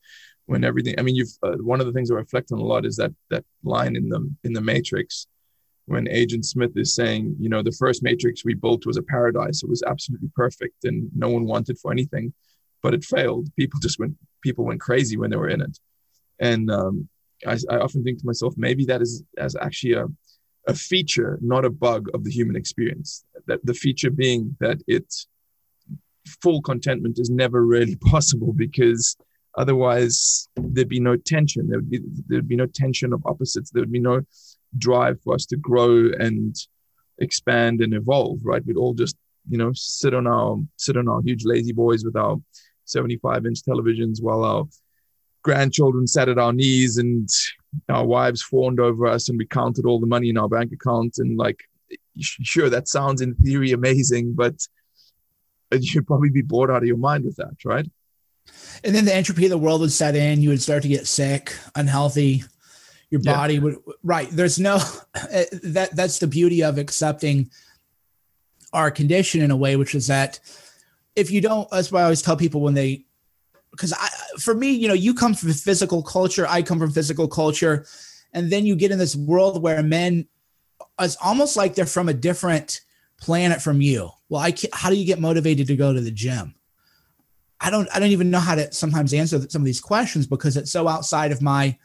[0.46, 2.86] When everything, I mean, you've uh, one of the things I reflect on a lot
[2.86, 5.26] is that that line in the in the Matrix
[5.86, 9.62] when Agent Smith is saying, you know, the first Matrix we built was a paradise.
[9.62, 12.32] It was absolutely perfect and no one wanted for anything,
[12.82, 13.48] but it failed.
[13.56, 15.78] People just went, people went crazy when they were in it.
[16.40, 17.08] And um,
[17.46, 20.06] I, I, often think to myself, maybe that is as actually a,
[20.66, 23.24] a feature, not a bug of the human experience.
[23.46, 25.14] That the feature being that it
[26.42, 29.16] full contentment is never really possible because
[29.56, 31.68] otherwise there'd be no tension.
[31.68, 33.70] There would be there'd be no tension of opposites.
[33.70, 34.22] There would be no
[34.76, 36.56] drive for us to grow and
[37.18, 38.64] expand and evolve, right?
[38.64, 39.16] We'd all just,
[39.48, 42.36] you know, sit on our sit on our huge La-Z-Boys with our
[42.84, 44.64] 75 inch televisions while our
[45.42, 47.28] grandchildren sat at our knees and
[47.88, 51.18] our wives fawned over us and we counted all the money in our bank account.
[51.18, 51.60] And like
[52.18, 54.54] sure that sounds in theory amazing but
[55.70, 57.88] you'd probably be bored out of your mind with that right?
[58.82, 60.40] And then the entropy of the world would set in.
[60.40, 62.44] You would start to get sick unhealthy
[63.10, 63.60] your body yeah.
[63.60, 64.28] would right.
[64.30, 64.78] There's no
[65.30, 67.50] eh, that that's the beauty of accepting
[68.72, 70.40] our condition in a way which is that
[71.14, 73.04] if you don't that's why i always tell people when they
[73.70, 77.28] because i for me you know you come from physical culture i come from physical
[77.28, 77.86] culture
[78.32, 80.26] and then you get in this world where men
[81.00, 82.80] it's almost like they're from a different
[83.20, 84.10] planet from you.
[84.28, 86.54] Well i can't, how do you get motivated to go to the gym?
[87.60, 90.56] I don't i don't even know how to sometimes answer some of these questions because
[90.56, 91.78] it's so outside of my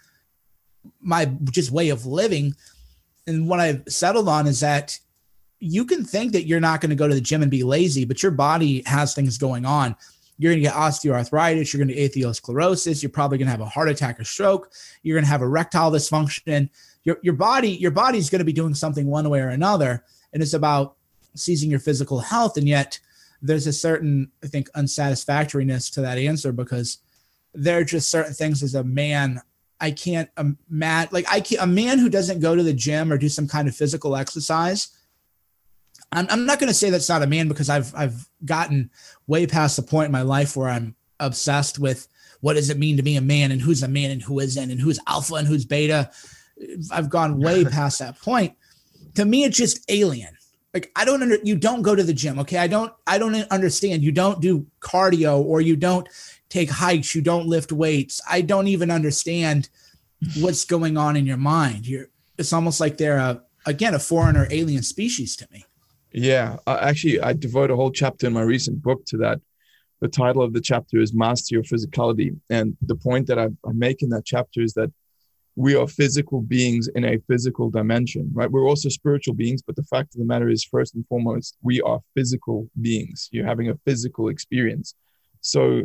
[0.99, 2.55] my just way of living.
[3.27, 4.99] And what I've settled on is that
[5.59, 8.03] you can think that you're not going to go to the gym and be lazy,
[8.03, 9.95] but your body has things going on.
[10.37, 11.71] You're going to get osteoarthritis.
[11.71, 13.03] You're going to atherosclerosis.
[13.03, 14.71] You're probably going to have a heart attack or stroke.
[15.03, 16.67] You're going to have erectile dysfunction.
[17.03, 20.03] Your, your body, your body's going to be doing something one way or another.
[20.33, 20.95] And it's about
[21.35, 22.57] seizing your physical health.
[22.57, 22.99] And yet
[23.43, 26.97] there's a certain, I think, unsatisfactoriness to that answer because
[27.53, 29.41] there are just certain things as a man
[29.81, 33.11] I can't um, imagine like I can't, a man who doesn't go to the gym
[33.11, 34.89] or do some kind of physical exercise.
[36.11, 38.91] I'm, I'm not going to say that's not a man because I've I've gotten
[39.27, 42.07] way past the point in my life where I'm obsessed with
[42.41, 44.71] what does it mean to be a man and who's a man and who isn't
[44.71, 46.11] and who's alpha and who's beta.
[46.91, 48.55] I've gone way past that point.
[49.15, 50.37] To me, it's just alien.
[50.75, 52.57] Like I don't under you don't go to the gym, okay?
[52.57, 54.03] I don't I don't understand.
[54.03, 56.07] You don't do cardio or you don't
[56.51, 58.21] take hikes, you don't lift weights.
[58.29, 59.69] I don't even understand
[60.39, 61.87] what's going on in your mind.
[61.87, 65.65] You're it's almost like they're a again a foreign or alien species to me.
[66.11, 69.39] Yeah, actually, I devote a whole chapter in my recent book to that.
[70.01, 73.71] The title of the chapter is Master Your Physicality, and the point that I, I
[73.71, 74.91] make in that chapter is that
[75.55, 78.49] we are physical beings in a physical dimension, right?
[78.49, 81.81] We're also spiritual beings, but the fact of the matter is, first and foremost, we
[81.81, 83.29] are physical beings.
[83.31, 84.95] You're having a physical experience.
[85.41, 85.83] So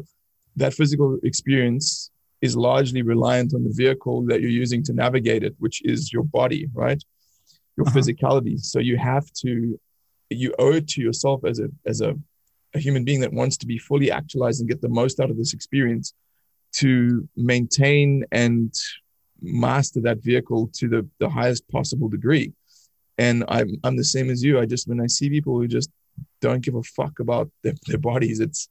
[0.57, 2.11] that physical experience
[2.43, 6.25] is largely reliant on the vehicle that you're using to navigate it, which is your
[6.25, 7.03] body, right?
[7.77, 7.99] Your uh-huh.
[7.99, 8.59] physicality.
[8.59, 9.79] So you have to,
[10.31, 12.15] you owe it to yourself as a as a,
[12.75, 15.37] a human being that wants to be fully actualized and get the most out of
[15.37, 16.15] this experience
[16.73, 18.75] to maintain and
[19.41, 22.53] master that vehicle to the, the highest possible degree.
[23.19, 24.59] And I'm I'm the same as you.
[24.61, 25.91] I just when I see people who just
[26.41, 28.69] don't give a fuck about their, their bodies, it's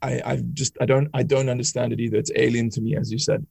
[0.00, 2.18] I I just I don't I don't understand it either.
[2.18, 3.46] It's alien to me, as you said.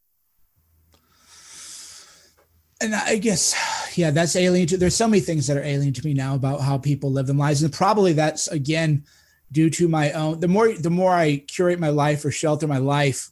[2.82, 3.54] And I guess,
[3.96, 4.78] yeah, that's alien to.
[4.78, 7.36] There's so many things that are alien to me now about how people live their
[7.36, 9.04] lives, and probably that's again
[9.52, 10.40] due to my own.
[10.40, 13.30] The more the more I curate my life or shelter my life,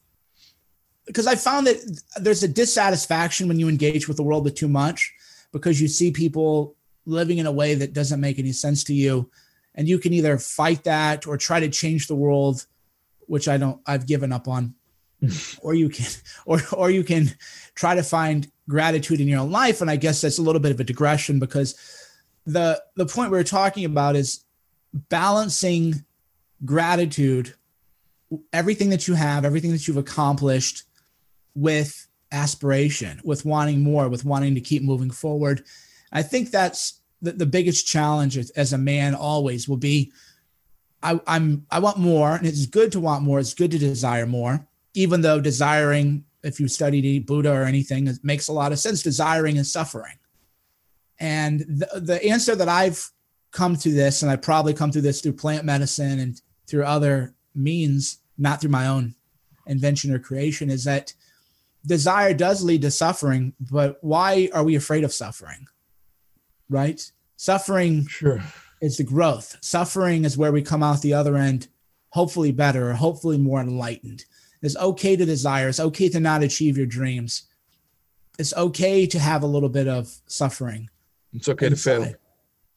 [1.08, 4.68] because I found that there's a dissatisfaction when you engage with the world with too
[4.68, 5.12] much,
[5.52, 9.32] because you see people living in a way that doesn't make any sense to you,
[9.74, 12.68] and you can either fight that or try to change the world
[13.30, 14.76] which I don't I've given up on.
[15.62, 16.06] or you can
[16.46, 17.30] or or you can
[17.76, 20.72] try to find gratitude in your own life and I guess that's a little bit
[20.72, 21.76] of a digression because
[22.46, 24.46] the the point we we're talking about is
[24.94, 26.06] balancing
[26.63, 27.54] gratitude
[28.54, 30.84] everything that you have everything that you've accomplished
[31.54, 35.65] with aspiration with wanting more with wanting to keep moving forward
[36.13, 40.13] i think that's the, the biggest challenge as, as a man always will be
[41.02, 43.40] I, I'm I want more, and it's good to want more.
[43.40, 48.18] It's good to desire more, even though desiring, if you studied Buddha or anything, it
[48.24, 49.02] makes a lot of sense.
[49.02, 50.18] Desiring is suffering,
[51.20, 53.12] and the the answer that I've
[53.52, 57.34] come to this, and I probably come to this through plant medicine and through other
[57.56, 59.16] means, not through my own
[59.66, 61.14] invention or creation, is that
[61.86, 63.54] desire does lead to suffering.
[63.72, 65.68] But why are we afraid of suffering?
[66.70, 67.12] Right?
[67.38, 68.44] Suffering sure
[68.82, 69.58] is the growth.
[69.62, 71.68] Suffering is where we come out the other end,
[72.10, 74.26] hopefully better, or hopefully more enlightened.
[74.62, 75.70] It's okay to desire.
[75.70, 77.44] It's okay to not achieve your dreams.
[78.38, 80.89] It's okay to have a little bit of suffering.
[81.34, 81.96] It's okay inside.
[81.98, 82.13] to fail.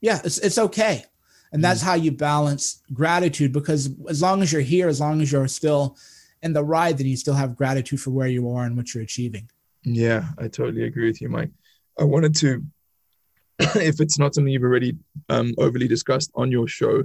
[0.01, 1.05] Yeah, it's it's okay.
[1.53, 1.87] And that's mm.
[1.87, 5.97] how you balance gratitude because as long as you're here, as long as you're still
[6.43, 9.05] in the ride, then you still have gratitude for where you are and what you're
[9.05, 9.49] achieving.
[9.85, 11.51] Yeah, I totally agree with you, Mike.
[11.99, 12.65] I wanted to
[13.77, 14.97] if it's not something you've already
[15.29, 17.03] um, overly discussed on your show,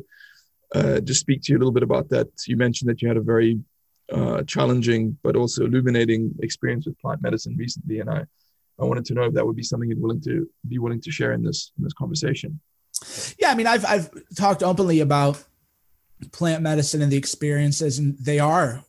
[0.76, 2.28] uh, just speak to you a little bit about that.
[2.46, 3.60] You mentioned that you had a very
[4.12, 8.24] uh, challenging but also illuminating experience with plant medicine recently, and I,
[8.80, 11.12] I wanted to know if that would be something you'd willing to be willing to
[11.12, 12.60] share in this in this conversation.
[13.40, 15.44] Yeah, I mean, I've I've talked openly about
[16.32, 18.84] plant medicine and the experiences, and they are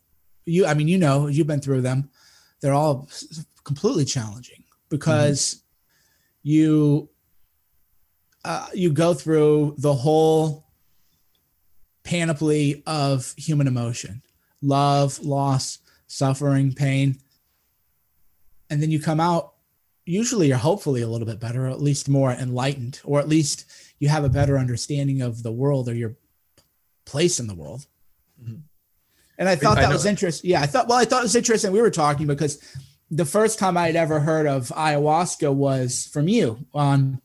[0.46, 0.66] you.
[0.66, 2.11] I mean, you know, you've been through them.
[2.61, 3.09] They're all
[3.64, 6.48] completely challenging because mm-hmm.
[6.50, 7.09] you
[8.44, 10.66] uh, you go through the whole
[12.05, 14.22] panoply of human emotion
[14.61, 17.16] love, loss, suffering, pain.
[18.70, 19.53] And then you come out,
[20.05, 23.66] usually you're hopefully a little bit better, or at least more enlightened, or at least
[24.01, 26.16] you have a better understanding of the world or your
[27.05, 27.87] place in the world.
[28.42, 28.61] Mm-hmm.
[29.38, 30.51] And I thought I that was interesting.
[30.51, 31.70] Yeah, I thought, well, I thought it was interesting.
[31.70, 32.61] We were talking because
[33.11, 37.20] the first time I'd ever heard of ayahuasca was from you on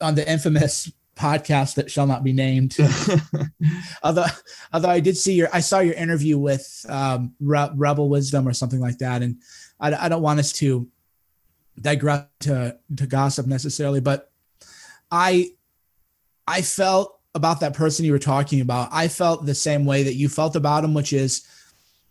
[0.00, 2.76] on the infamous podcast that shall not be named.
[4.02, 4.26] although,
[4.72, 8.52] although I did see your, I saw your interview with um, Re- Rebel Wisdom or
[8.52, 9.42] something like that, and
[9.80, 10.88] I, I don't want us to
[11.80, 14.30] digress to to gossip necessarily, but
[15.10, 15.50] I
[16.46, 18.88] I felt about that person you were talking about.
[18.90, 21.46] I felt the same way that you felt about him, which is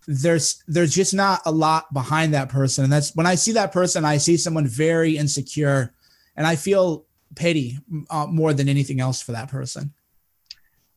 [0.08, 3.72] there's there's just not a lot behind that person, and that's when I see that
[3.72, 5.94] person, I see someone very insecure,
[6.36, 7.78] and I feel pity
[8.10, 9.94] uh, more than anything else for that person.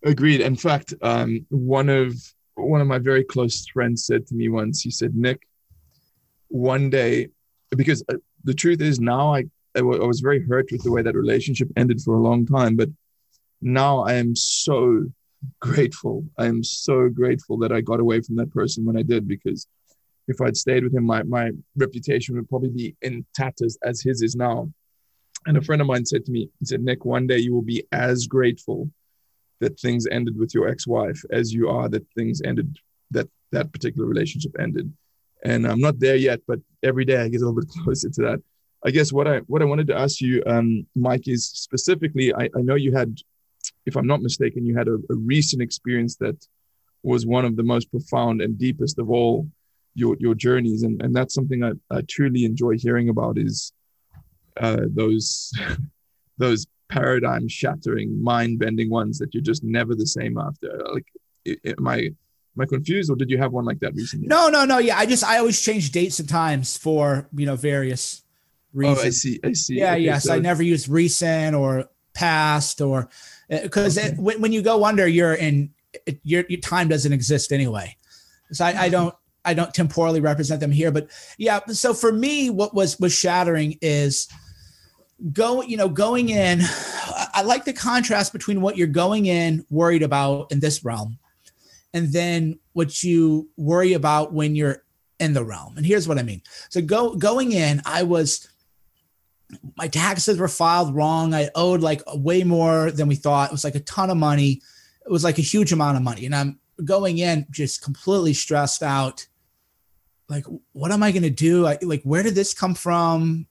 [0.05, 0.41] Agreed.
[0.41, 2.15] In fact, um, one of
[2.55, 4.83] one of my very close friends said to me once.
[4.83, 5.47] He said, "Nick,
[6.49, 7.29] one day,
[7.71, 8.15] because uh,
[8.45, 9.45] the truth is now I
[9.77, 12.89] I was very hurt with the way that relationship ended for a long time, but
[13.61, 15.05] now I am so
[15.61, 16.25] grateful.
[16.39, 19.67] I am so grateful that I got away from that person when I did because
[20.29, 24.23] if I'd stayed with him, my, my reputation would probably be in tatters as his
[24.23, 24.71] is now.
[25.47, 27.63] And a friend of mine said to me, he said, Nick, one day you will
[27.63, 28.91] be as grateful
[29.61, 32.77] that things ended with your ex-wife as you are that things ended,
[33.11, 34.93] that that particular relationship ended.
[35.45, 38.23] And I'm not there yet, but every day I get a little bit closer to
[38.23, 38.43] that.
[38.85, 42.45] I guess what I what I wanted to ask you, um, Mike, is specifically, I,
[42.57, 43.19] I know you had,
[43.85, 46.47] if I'm not mistaken, you had a, a recent experience that
[47.03, 49.47] was one of the most profound and deepest of all
[49.95, 53.73] your your journeys and and that's something i, I truly enjoy hearing about is
[54.61, 55.53] uh those
[56.39, 60.83] those paradigm shattering mind bending ones that you're just never the same after.
[60.93, 61.07] Like
[61.65, 62.17] am i am
[62.61, 64.27] i confused or did you have one like that recently?
[64.27, 64.79] No no no.
[64.79, 68.23] Yeah i just i always change dates and times for you know various
[68.73, 69.79] reasons oh i see i see.
[69.79, 73.09] Yeah okay, yes so- i never use recent or past or
[73.49, 74.15] because uh, okay.
[74.17, 75.71] when, when you go under you're in
[76.07, 77.97] it, your, your time doesn't exist anyway.
[78.53, 81.09] So I, I don't I don't temporally represent them here, but
[81.39, 81.61] yeah.
[81.69, 84.29] So for me, what was was shattering is
[85.33, 86.61] go you know going in.
[87.33, 91.19] I like the contrast between what you're going in worried about in this realm,
[91.93, 94.85] and then what you worry about when you're
[95.19, 95.77] in the realm.
[95.77, 96.43] And here's what I mean.
[96.69, 98.49] So go going in, I was
[99.77, 101.35] my taxes were filed wrong.
[101.35, 103.51] I owed like way more than we thought.
[103.51, 104.63] It was like a ton of money.
[105.05, 108.83] It was like a huge amount of money, and I'm going in just completely stressed
[108.83, 109.27] out
[110.31, 113.47] like what am i going to do I, like where did this come from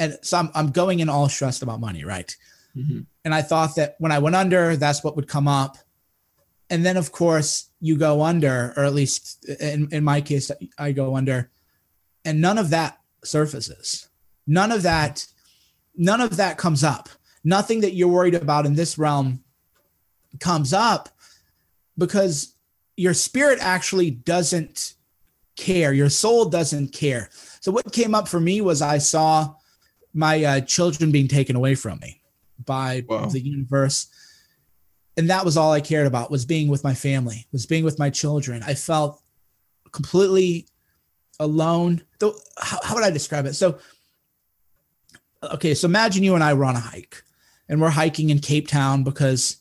[0.00, 2.36] and so i'm, I'm going in all stressed about money right
[2.76, 3.00] mm-hmm.
[3.24, 5.76] and i thought that when i went under that's what would come up
[6.68, 10.90] and then of course you go under or at least in, in my case i
[10.90, 11.50] go under
[12.24, 14.08] and none of that surfaces
[14.46, 15.26] none of that
[15.96, 17.08] none of that comes up
[17.44, 19.44] nothing that you're worried about in this realm
[20.40, 21.08] comes up
[21.98, 22.54] because
[22.96, 24.94] your spirit actually doesn't
[25.56, 25.92] care.
[25.92, 27.30] Your soul doesn't care.
[27.60, 29.54] So what came up for me was I saw
[30.12, 32.20] my uh, children being taken away from me
[32.64, 33.26] by wow.
[33.26, 34.08] the universe.
[35.16, 37.98] And that was all I cared about was being with my family, was being with
[37.98, 38.62] my children.
[38.62, 39.20] I felt
[39.92, 40.66] completely
[41.38, 42.02] alone.
[42.18, 43.54] Though how, how would I describe it?
[43.54, 43.78] So
[45.42, 47.22] okay, so imagine you and I were on a hike
[47.68, 49.56] and we're hiking in Cape Town because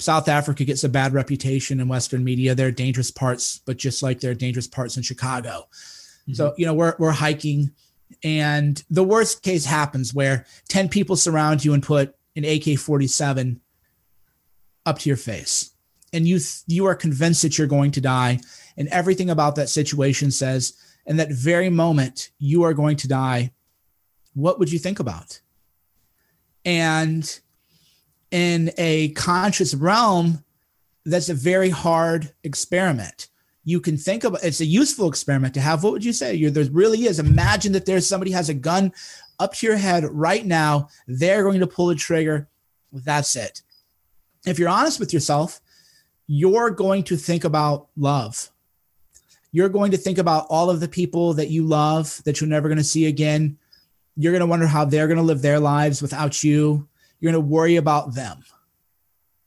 [0.00, 2.54] South Africa gets a bad reputation in Western media.
[2.54, 5.66] There are dangerous parts, but just like there are dangerous parts in Chicago.
[6.22, 6.34] Mm-hmm.
[6.34, 7.72] So, you know, we're, we're hiking
[8.22, 13.60] and the worst case happens where 10 people surround you and put an AK 47
[14.86, 15.70] up to your face.
[16.12, 18.40] And you, th- you are convinced that you're going to die.
[18.76, 20.74] And everything about that situation says,
[21.06, 23.52] in that very moment, you are going to die.
[24.34, 25.40] What would you think about?
[26.64, 27.40] And
[28.30, 30.44] in a conscious realm,
[31.04, 33.28] that's a very hard experiment.
[33.68, 35.84] You can think about it's a useful experiment to have.
[35.84, 36.34] What would you say?
[36.34, 37.18] You're, there really is.
[37.18, 38.94] Imagine that there's somebody has a gun
[39.38, 40.88] up to your head right now.
[41.06, 42.48] They're going to pull the trigger.
[42.94, 43.60] That's it.
[44.46, 45.60] If you're honest with yourself,
[46.26, 48.50] you're going to think about love.
[49.52, 52.68] You're going to think about all of the people that you love that you're never
[52.68, 53.58] going to see again.
[54.16, 56.88] You're going to wonder how they're going to live their lives without you.
[57.20, 58.44] You're going to worry about them.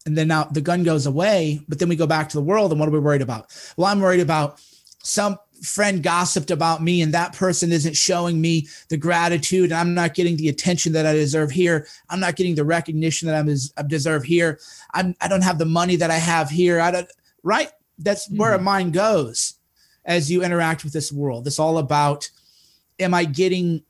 [0.05, 2.71] And then now the gun goes away, but then we go back to the world.
[2.71, 3.55] And what are we worried about?
[3.77, 4.59] Well, I'm worried about
[5.03, 9.93] some friend gossiped about me and that person isn't showing me the gratitude and i'm
[9.93, 13.81] not getting the attention that i deserve here i'm not getting the recognition that i
[13.83, 14.59] deserve here
[14.93, 17.07] I'm, i don't have the money that i have here i don't
[17.43, 18.37] right that's mm-hmm.
[18.37, 19.55] where a mind goes
[20.03, 22.29] as you interact with this world it's all about
[22.99, 23.83] am i getting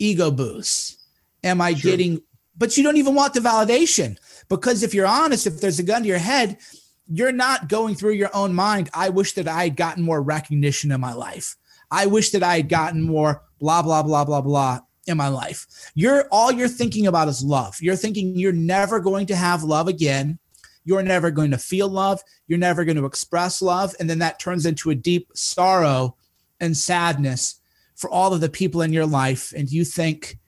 [0.00, 0.98] ego boosts
[1.44, 1.90] am i sure.
[1.92, 2.20] getting
[2.58, 4.18] but you don't even want the validation
[4.52, 6.58] because if you're honest, if there's a gun to your head,
[7.08, 8.90] you're not going through your own mind.
[8.92, 11.56] I wish that I had gotten more recognition in my life.
[11.90, 15.66] I wish that I had gotten more blah, blah, blah, blah, blah in my life.
[15.94, 17.78] You're all you're thinking about is love.
[17.80, 20.38] You're thinking you're never going to have love again.
[20.84, 22.20] You're never going to feel love.
[22.46, 23.94] You're never going to express love.
[24.00, 26.14] And then that turns into a deep sorrow
[26.60, 27.58] and sadness
[27.94, 29.54] for all of the people in your life.
[29.56, 30.38] And you think,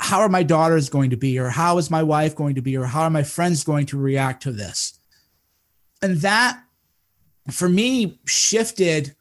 [0.00, 2.76] how are my daughters going to be or how is my wife going to be
[2.76, 4.98] or how are my friends going to react to this?
[6.00, 6.62] And that
[7.50, 9.14] for me shifted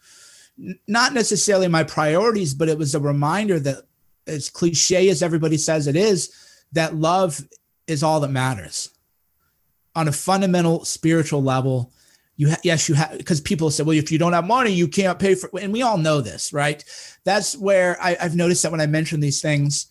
[0.87, 3.83] not necessarily my priorities but it was a reminder that
[4.27, 6.33] as cliche as everybody says it is
[6.73, 7.41] that love
[7.87, 8.89] is all that matters.
[9.95, 11.91] On a fundamental spiritual level
[12.35, 14.87] you ha- yes you have because people say well if you don't have money you
[14.87, 16.83] can't pay for and we all know this right?
[17.23, 19.87] That's where I, i've noticed that when i mention these things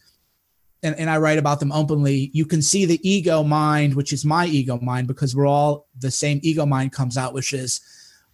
[0.82, 4.24] and, and I write about them openly, you can see the ego mind, which is
[4.24, 7.80] my ego mind, because we're all the same ego mind comes out, which is,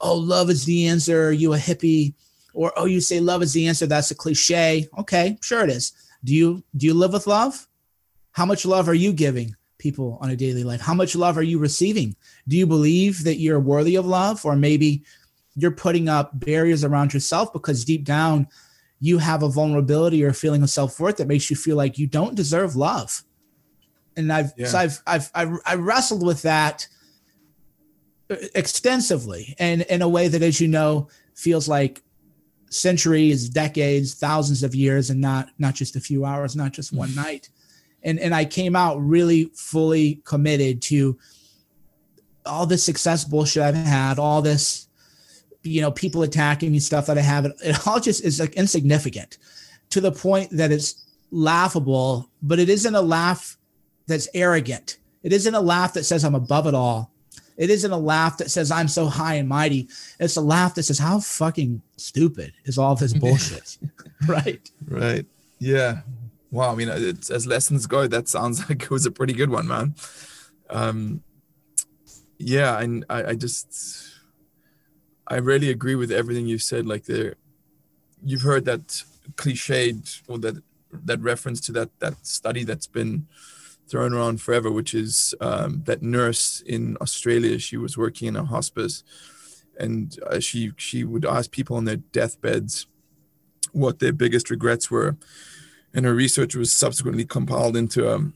[0.01, 1.29] oh, love is the answer.
[1.29, 2.15] Are you a hippie?
[2.55, 3.87] Or oh, you say love is the answer.
[3.87, 4.89] That's a cliche.
[4.99, 5.93] Okay, sure it is.
[6.25, 7.67] Do you do you live with love?
[8.33, 10.81] How much love are you giving people on a daily life?
[10.81, 12.15] How much love are you receiving?
[12.49, 14.45] Do you believe that you're worthy of love?
[14.45, 15.03] Or maybe
[15.55, 18.49] you're putting up barriers around yourself because deep down
[19.03, 22.07] you have a vulnerability or a feeling of self-worth that makes you feel like you
[22.07, 23.23] don't deserve love
[24.17, 24.67] and i've yeah.
[24.67, 26.87] so I've, I've i've i wrestled with that
[28.55, 32.03] extensively and in a way that as you know feels like
[32.73, 37.11] centuries, decades, thousands of years, and not not just a few hours, not just one
[37.11, 37.23] mm-hmm.
[37.23, 37.51] night.
[38.03, 41.19] And and I came out really fully committed to
[42.45, 44.89] all this success bullshit I've had, all this,
[45.63, 47.45] you know, people attacking me, stuff that I have.
[47.45, 49.39] It, it all just is like insignificant
[49.91, 53.57] to the point that it's laughable, but it isn't a laugh
[54.07, 54.99] that's arrogant.
[55.23, 57.13] It isn't a laugh that says I'm above it all.
[57.57, 59.89] It isn't a laugh that says I'm so high and mighty.
[60.19, 63.79] It's a laugh that says how fucking stupid is all this bullshit,
[64.27, 64.71] right?
[64.89, 65.27] Right.
[65.59, 66.01] Yeah.
[66.51, 66.73] Wow.
[66.73, 69.69] I mean, it's, as lessons go, that sounds like it was a pretty good one,
[69.69, 69.95] man.
[70.71, 71.23] Um,
[72.39, 74.02] yeah, and I, I just,
[75.29, 76.87] I really agree with everything you said.
[76.87, 77.35] Like there,
[78.25, 79.03] you've heard that
[79.37, 80.63] cliched or that
[80.93, 83.27] that reference to that that study that's been
[83.89, 87.59] thrown around forever, which is um, that nurse in Australia.
[87.59, 89.05] She was working in a hospice,
[89.79, 92.87] and uh, she she would ask people on their deathbeds
[93.73, 95.17] what their biggest regrets were,
[95.95, 98.35] and her research was subsequently compiled into a, um,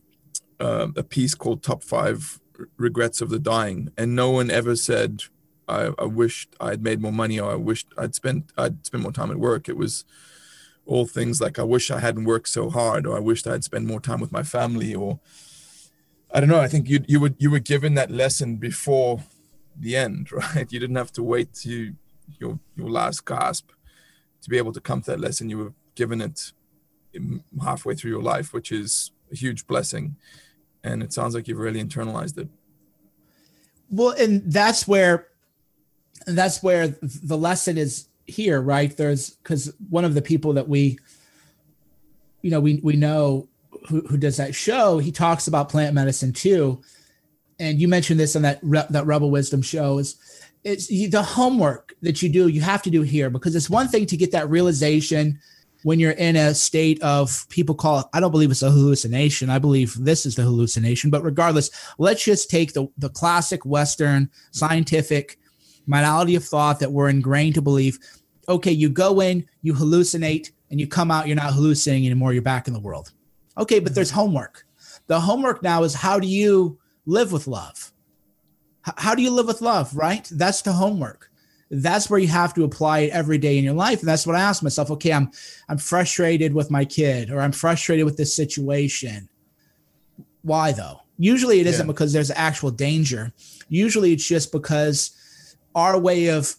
[0.61, 2.41] uh, a piece called "Top Five
[2.77, 5.25] Regrets of the Dying," and no one ever said.
[5.69, 9.13] I, I wished I'd made more money, or I wished I'd spent I'd spent more
[9.13, 9.69] time at work.
[9.69, 10.05] It was
[10.85, 13.87] all things like I wish I hadn't worked so hard, or I wished I'd spent
[13.87, 15.21] more time with my family, or
[16.33, 16.61] I don't know.
[16.61, 19.23] I think you you were you were given that lesson before
[19.79, 20.71] the end, right?
[20.71, 21.95] You didn't have to wait to
[22.39, 23.71] your your last gasp
[24.43, 25.51] to be able to come to that lesson.
[25.51, 26.53] You were given it
[27.63, 30.17] halfway through your life, which is a huge blessing.
[30.85, 32.49] And it sounds like you've really internalized it.
[33.91, 35.29] Well, and that's where
[36.27, 38.95] that's where the lesson is here, right?
[38.97, 40.99] There's because one of the people that we,
[42.43, 43.49] you know, we we know
[43.89, 46.81] who, who does that show, he talks about plant medicine too.
[47.59, 48.61] And you mentioned this on that
[48.91, 50.17] that Rebel Wisdom show is
[50.65, 52.49] it's the homework that you do.
[52.49, 55.39] You have to do here because it's one thing to get that realization
[55.85, 59.51] when you're in a state of people call it, I don't believe it's a hallucination.
[59.51, 61.11] I believe this is the hallucination.
[61.11, 65.39] But regardless, let's just take the, the classic Western scientific
[65.87, 67.99] modality of thought that we're ingrained to believe.
[68.49, 72.43] Okay, you go in, you hallucinate, and you come out, you're not hallucinating anymore, you're
[72.43, 73.13] back in the world.
[73.59, 73.95] Okay, but mm-hmm.
[73.95, 74.65] there's homework.
[75.07, 77.93] The homework now is how do you live with love?
[78.97, 80.29] how do you live with love, right?
[80.33, 81.31] That's the homework.
[81.71, 84.01] That's where you have to apply it every day in your life.
[84.01, 84.91] And that's what I ask myself.
[84.93, 85.31] Okay, I'm
[85.69, 89.29] I'm frustrated with my kid or I'm frustrated with this situation.
[90.43, 91.01] Why though?
[91.19, 91.93] Usually it isn't yeah.
[91.93, 93.33] because there's actual danger.
[93.69, 95.11] Usually it's just because
[95.77, 96.57] our way of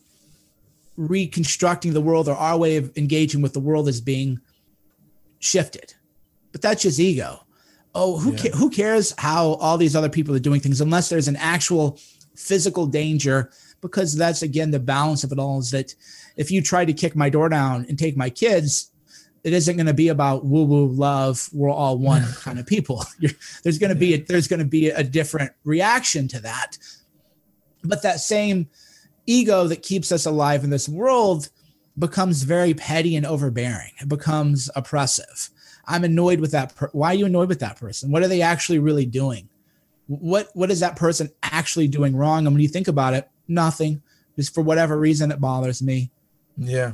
[0.95, 4.39] reconstructing the world or our way of engaging with the world is being
[5.39, 5.93] shifted.
[6.51, 7.41] But that's just ego.
[7.93, 8.37] Oh, who yeah.
[8.37, 11.99] ca- who cares how all these other people are doing things unless there's an actual
[12.35, 13.51] physical danger?
[13.81, 15.93] Because that's again the balance of it all is that
[16.35, 18.91] if you try to kick my door down and take my kids
[19.43, 23.05] it isn't going to be about woo woo love we're all one kind of people.
[23.19, 23.31] You're,
[23.63, 26.77] there's going to be a, there's going to be a different reaction to that.
[27.83, 28.67] But that same
[29.27, 31.49] ego that keeps us alive in this world
[31.99, 35.51] becomes very petty and overbearing it becomes oppressive
[35.87, 36.75] I'm annoyed with that.
[36.75, 38.11] Per- Why are you annoyed with that person?
[38.11, 39.47] What are they actually really doing?
[40.07, 42.45] What what is that person actually doing wrong?
[42.45, 44.01] And when you think about it, nothing.
[44.35, 46.11] Just for whatever reason, it bothers me.
[46.57, 46.93] Yeah,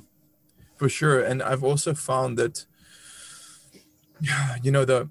[0.77, 1.21] for sure.
[1.23, 2.65] And I've also found that,
[4.63, 5.09] you know, the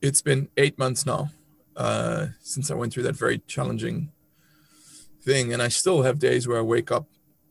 [0.00, 1.30] it's been eight months now
[1.76, 4.12] uh, since I went through that very challenging
[5.28, 7.06] thing, and I still have days where I wake up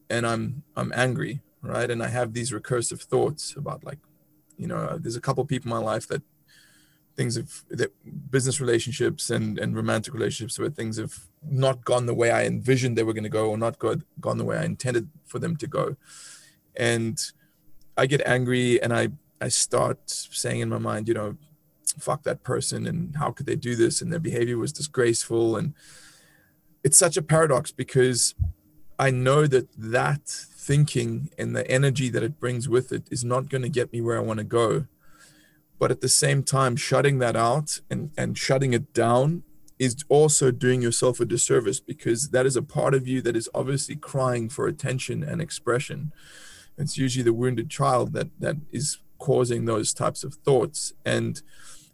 [0.09, 1.89] and I'm I'm angry, right?
[1.93, 3.99] And I have these recursive thoughts about like,
[4.57, 6.23] you know uh, there's a couple people in my life that
[7.17, 7.51] things have
[7.81, 7.91] that
[8.35, 11.15] business relationships and and romantic relationships where things have
[11.67, 14.39] not gone the way I envisioned they were going to go or not go, gone
[14.39, 15.95] the way I intended for them to go
[16.75, 17.15] and
[18.01, 19.03] I get angry and I
[19.45, 21.29] I start saying in my mind you know
[22.07, 25.73] fuck that person and how could they do this and their behavior was disgraceful and
[26.87, 28.33] it's such a paradox because
[28.97, 33.49] I know that that thinking and the energy that it brings with it is not
[33.49, 34.85] going to get me where I want to go.
[35.77, 39.43] But at the same time, shutting that out and, and shutting it down
[39.77, 43.49] is also doing yourself a disservice because that is a part of you that is
[43.53, 46.13] obviously crying for attention and expression.
[46.77, 50.93] It's usually the wounded child that that is causing those types of thoughts.
[51.05, 51.41] And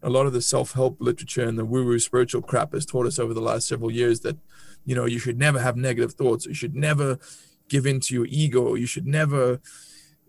[0.03, 3.33] a lot of the self-help literature and the woo-woo spiritual crap has taught us over
[3.33, 4.37] the last several years that,
[4.85, 6.45] you know, you should never have negative thoughts.
[6.45, 7.19] You should never
[7.69, 8.75] give in to your ego.
[8.75, 9.61] You should never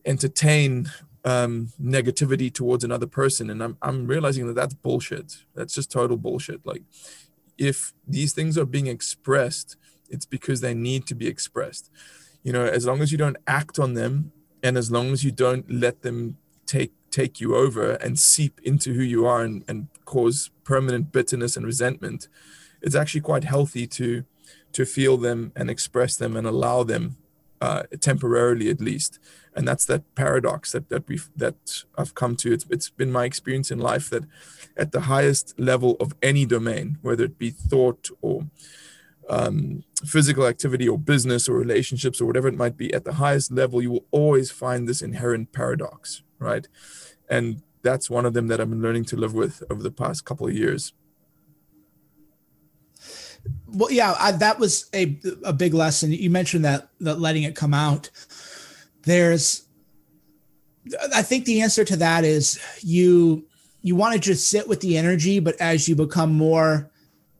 [0.05, 0.90] entertain
[1.24, 3.50] um, negativity towards another person.
[3.50, 5.44] And I'm, I'm realizing that that's bullshit.
[5.55, 6.64] That's just total bullshit.
[6.64, 6.82] Like,
[7.59, 9.76] if these things are being expressed,
[10.09, 11.90] it's because they need to be expressed.
[12.42, 14.32] You know, as long as you don't act on them
[14.62, 16.36] and as long as you don't let them
[16.66, 21.57] take take you over and seep into who you are and, and cause permanent bitterness
[21.57, 22.26] and resentment
[22.84, 24.24] it's actually quite healthy to
[24.75, 27.16] to feel them and express them and allow them
[27.61, 29.18] uh, temporarily at least.
[29.57, 32.53] And that's that paradox that that we've that I've come to.
[32.53, 34.25] It's it's been my experience in life that
[34.77, 38.47] at the highest level of any domain whether it be thought or
[39.31, 43.53] um, physical activity or business or relationships or whatever it might be at the highest
[43.53, 46.66] level you will always find this inherent paradox right?
[47.31, 50.25] And that's one of them that i've been learning to live with over the past
[50.25, 50.93] couple of years
[53.66, 56.12] well yeah I, that was a, a big lesson.
[56.12, 58.11] You mentioned that that letting it come out.
[59.03, 59.64] There's
[61.14, 63.45] i think the answer to that is you
[63.82, 66.90] you want to just sit with the energy but as you become more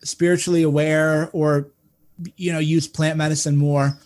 [0.03, 1.71] spiritually aware or
[2.37, 3.99] you know use plant medicine more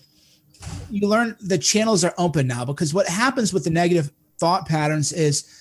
[0.90, 5.12] you learn the channels are open now because what happens with the negative thought patterns
[5.12, 5.57] is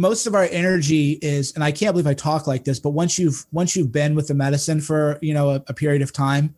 [0.00, 3.18] most of our energy is and i can't believe i talk like this but once
[3.18, 6.54] you've once you've been with the medicine for you know a, a period of time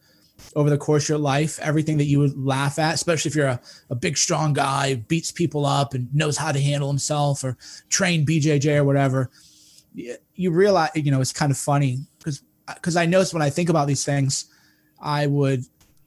[0.55, 3.49] over the course of your life everything that you would laugh at especially if you're
[3.49, 7.57] a, a big strong guy beats people up and knows how to handle himself or
[7.89, 9.29] train bjj or whatever
[9.93, 12.45] you realize you know it's kind of funny because
[12.77, 14.47] because i notice when i think about these things
[15.01, 15.65] i would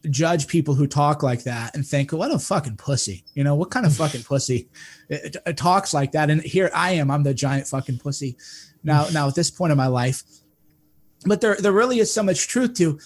[0.09, 3.23] judge people who talk like that and think, what a fucking pussy.
[3.33, 4.69] You know, what kind of fucking pussy
[5.09, 6.29] it, it, talks like that?
[6.29, 8.37] And here I am, I'm the giant fucking pussy
[8.83, 9.13] now, mm.
[9.13, 10.23] now at this point in my life.
[11.25, 12.99] But there, there really is so much truth to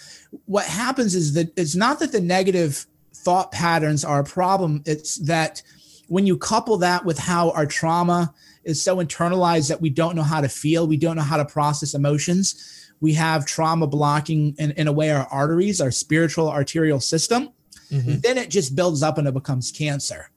[0.45, 2.86] what happens is that it's not that the negative
[3.16, 4.84] thought patterns are a problem.
[4.86, 5.62] It's that
[6.08, 8.34] when you couple that with how our trauma
[8.64, 11.45] is so internalized that we don't know how to feel, we don't know how to
[11.45, 17.00] process emotions we have trauma blocking in, in a way our arteries, our spiritual arterial
[17.00, 17.50] system.
[17.91, 18.20] Mm-hmm.
[18.20, 20.30] Then it just builds up and it becomes cancer.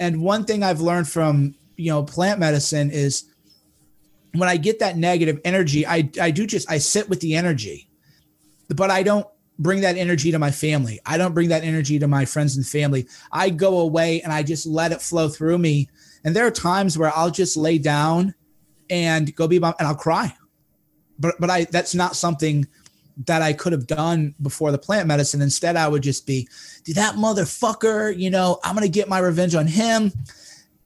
[0.00, 3.24] And one thing I've learned from you know plant medicine is
[4.34, 7.88] when I get that negative energy, I I do just I sit with the energy,
[8.68, 9.26] but I don't
[9.58, 10.98] bring that energy to my family.
[11.06, 13.06] I don't bring that energy to my friends and family.
[13.30, 15.88] I go away and I just let it flow through me.
[16.24, 18.34] And there are times where I'll just lay down
[18.90, 20.34] and go be and I'll cry
[21.22, 22.66] but but I that's not something
[23.26, 25.42] that I could have done before the plant medicine.
[25.42, 26.48] Instead, I would just be,
[26.84, 30.12] did that motherfucker, you know, I'm gonna get my revenge on him.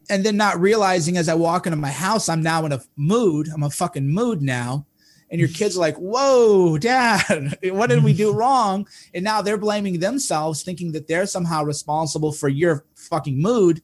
[0.09, 3.49] And then not realizing as I walk into my house, I'm now in a mood.
[3.53, 4.87] I'm a fucking mood now.
[5.30, 8.87] And your kids are like, whoa, dad, what did we do wrong?
[9.14, 13.82] And now they're blaming themselves, thinking that they're somehow responsible for your fucking mood,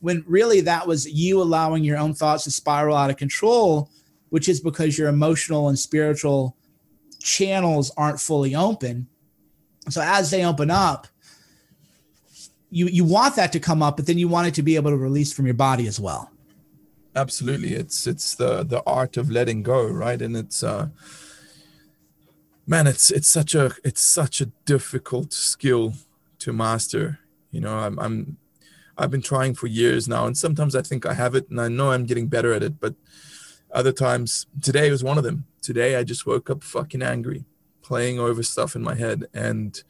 [0.00, 3.90] when really that was you allowing your own thoughts to spiral out of control
[4.30, 6.56] which is because your emotional and spiritual
[7.20, 9.08] channels aren't fully open.
[9.88, 11.06] So as they open up,
[12.70, 14.90] you you want that to come up, but then you want it to be able
[14.90, 16.30] to release from your body as well.
[17.14, 20.20] Absolutely, it's it's the the art of letting go, right?
[20.20, 20.88] And it's uh,
[22.66, 25.94] man, it's it's such a it's such a difficult skill
[26.40, 27.20] to master.
[27.52, 28.38] You know, I'm I'm
[28.98, 31.68] I've been trying for years now, and sometimes I think I have it, and I
[31.68, 32.94] know I'm getting better at it, but
[33.74, 35.46] other times, today was one of them.
[35.60, 37.44] Today, I just woke up fucking angry,
[37.82, 39.26] playing over stuff in my head.
[39.34, 39.82] And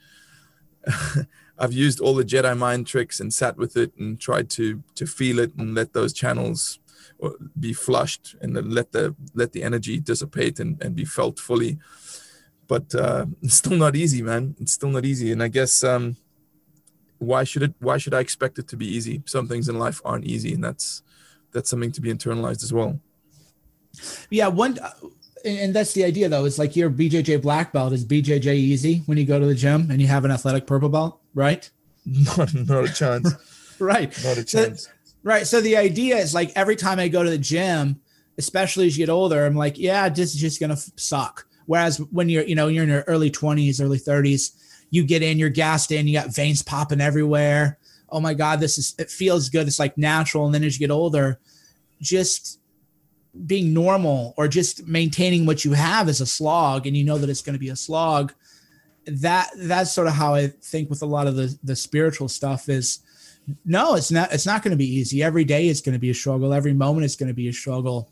[1.58, 5.06] I've used all the Jedi mind tricks and sat with it and tried to to
[5.06, 6.80] feel it and let those channels
[7.22, 11.78] uh, be flushed and let the let the energy dissipate and, and be felt fully.
[12.66, 14.56] But uh, it's still not easy, man.
[14.58, 15.30] It's still not easy.
[15.30, 16.16] And I guess um,
[17.18, 17.74] why should it?
[17.80, 19.22] Why should I expect it to be easy?
[19.26, 21.02] Some things in life aren't easy, and that's
[21.52, 22.98] that's something to be internalized as well.
[24.30, 24.90] Yeah, one uh,
[25.44, 26.44] and that's the idea though.
[26.44, 29.90] It's like your BJJ black belt is BJJ easy when you go to the gym
[29.90, 31.68] and you have an athletic purple belt, right?
[32.06, 33.32] Not, not a chance.
[33.78, 34.12] right.
[34.24, 34.84] Not a chance.
[34.84, 34.90] So,
[35.22, 35.46] right.
[35.46, 38.00] So the idea is like every time I go to the gym,
[38.38, 41.46] especially as you get older, I'm like, yeah, this is just gonna suck.
[41.66, 44.54] Whereas when you're, you know, you're in your early 20s, early 30s,
[44.90, 47.78] you get in, you're gassed in, you got veins popping everywhere.
[48.10, 49.66] Oh my God, this is it feels good.
[49.66, 50.46] It's like natural.
[50.46, 51.38] And then as you get older,
[52.00, 52.60] just
[53.46, 57.28] being normal or just maintaining what you have is a slog and you know that
[57.30, 58.32] it's going to be a slog
[59.06, 62.68] that that's sort of how i think with a lot of the the spiritual stuff
[62.68, 63.00] is
[63.64, 65.22] no it's not it's not going to be easy.
[65.22, 66.52] Every day is going to be a struggle.
[66.52, 68.10] Every moment is going to be a struggle.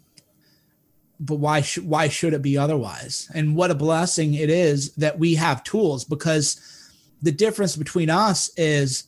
[1.21, 3.31] But why should why should it be otherwise?
[3.35, 6.91] And what a blessing it is that we have tools because
[7.23, 9.05] the difference between us is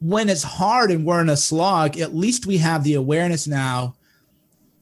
[0.00, 3.94] when it's hard and we're in a slog at least we have the awareness now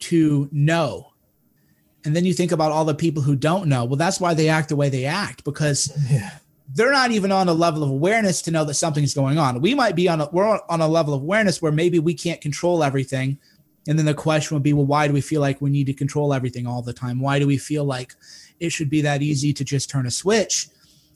[0.03, 1.13] to know.
[2.05, 3.85] And then you think about all the people who don't know.
[3.85, 6.39] Well, that's why they act the way they act because yeah.
[6.75, 9.61] they're not even on a level of awareness to know that something's going on.
[9.61, 12.41] We might be on a, we're on a level of awareness where maybe we can't
[12.41, 13.39] control everything.
[13.87, 15.95] And then the question would be, well, why do we feel like we need to
[15.95, 17.21] control everything all the time?
[17.21, 18.15] Why do we feel like
[18.59, 20.69] it should be that easy to just turn a switch?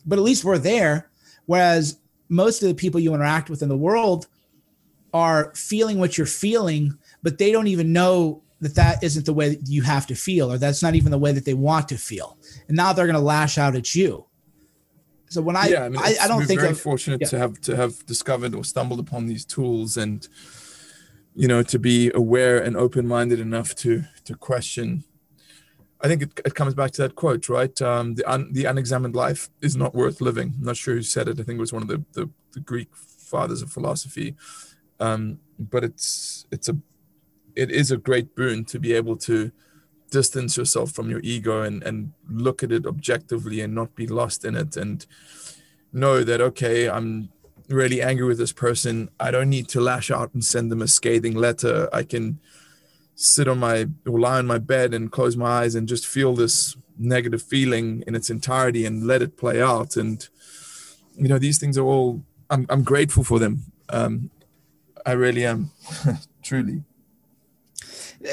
[0.04, 1.10] But at least we're there.
[1.46, 4.26] Whereas most of the people you interact with in the world
[5.12, 9.50] are feeling what you're feeling, but they don't even know that that isn't the way
[9.50, 11.98] that you have to feel, or that's not even the way that they want to
[11.98, 12.38] feel.
[12.68, 14.26] And now they're going to lash out at you.
[15.28, 17.28] So when I, yeah, I, mean, I, I, don't we're think very of, fortunate yeah.
[17.28, 20.26] to have to have discovered or stumbled upon these tools, and
[21.34, 25.04] you know, to be aware and open minded enough to to question.
[26.00, 27.80] I think it, it comes back to that quote, right?
[27.82, 30.54] Um, the un, the unexamined life is not worth living.
[30.58, 31.40] I'm not sure who said it.
[31.40, 34.36] I think it was one of the the, the Greek fathers of philosophy.
[35.00, 36.76] Um, but it's it's a
[37.56, 39.50] it is a great boon to be able to
[40.10, 44.44] distance yourself from your ego and and look at it objectively and not be lost
[44.44, 45.06] in it and
[45.92, 47.28] know that okay i'm
[47.68, 49.10] really angry with this person.
[49.18, 51.88] I don't need to lash out and send them a scathing letter.
[51.92, 52.38] I can
[53.14, 56.34] sit on my or lie on my bed and close my eyes and just feel
[56.34, 59.96] this negative feeling in its entirety and let it play out.
[59.96, 60.28] And
[61.16, 63.72] you know these things are all i'm, I'm grateful for them.
[63.88, 64.30] Um,
[65.06, 65.70] i really am
[66.42, 66.82] truly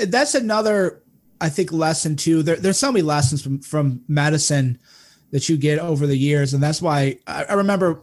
[0.08, 1.04] that's another
[1.42, 2.42] I think lesson too.
[2.44, 4.80] There, there's so many lessons from from medicine
[5.32, 8.02] that you get over the years, and that's why I, I remember.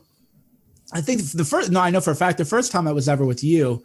[0.93, 3.09] I think the first no, I know for a fact the first time I was
[3.09, 3.84] ever with you,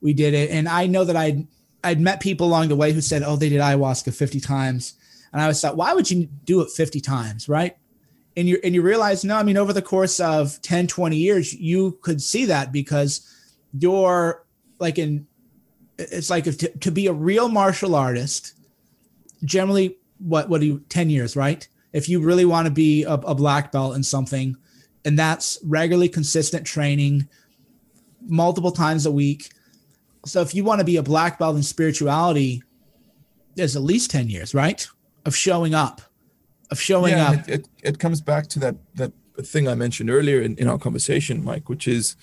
[0.00, 1.46] we did it, and I know that I'd
[1.82, 4.94] I'd met people along the way who said, "Oh, they did ayahuasca 50 times,"
[5.32, 7.76] and I was thought, why would you do it 50 times, right?
[8.36, 11.54] And you and you realize, no, I mean, over the course of 10, 20 years,
[11.54, 13.28] you could see that because
[13.72, 14.44] you're
[14.78, 15.26] like in,
[15.98, 18.54] it's like if to, to be a real martial artist
[19.44, 21.66] generally what what do you 10 years right?
[21.92, 24.56] If you really want to be a, a black belt in something
[25.04, 27.28] and that's regularly consistent training
[28.22, 29.50] multiple times a week.
[30.24, 32.62] So if you want to be a black belt in spirituality
[33.54, 34.86] there's at least 10 years right?
[35.24, 36.00] Of showing up
[36.72, 37.48] of showing yeah, up.
[37.48, 39.12] it, it, it, comes back to that that
[39.42, 42.16] thing i mentioned earlier in, in our conversation mike which is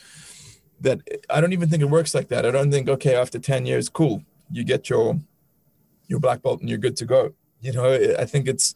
[0.81, 3.65] that i don't even think it works like that i don't think okay after 10
[3.65, 5.19] years cool you get your
[6.09, 7.33] your black belt and you're good to go.
[7.61, 8.75] You know, I think it's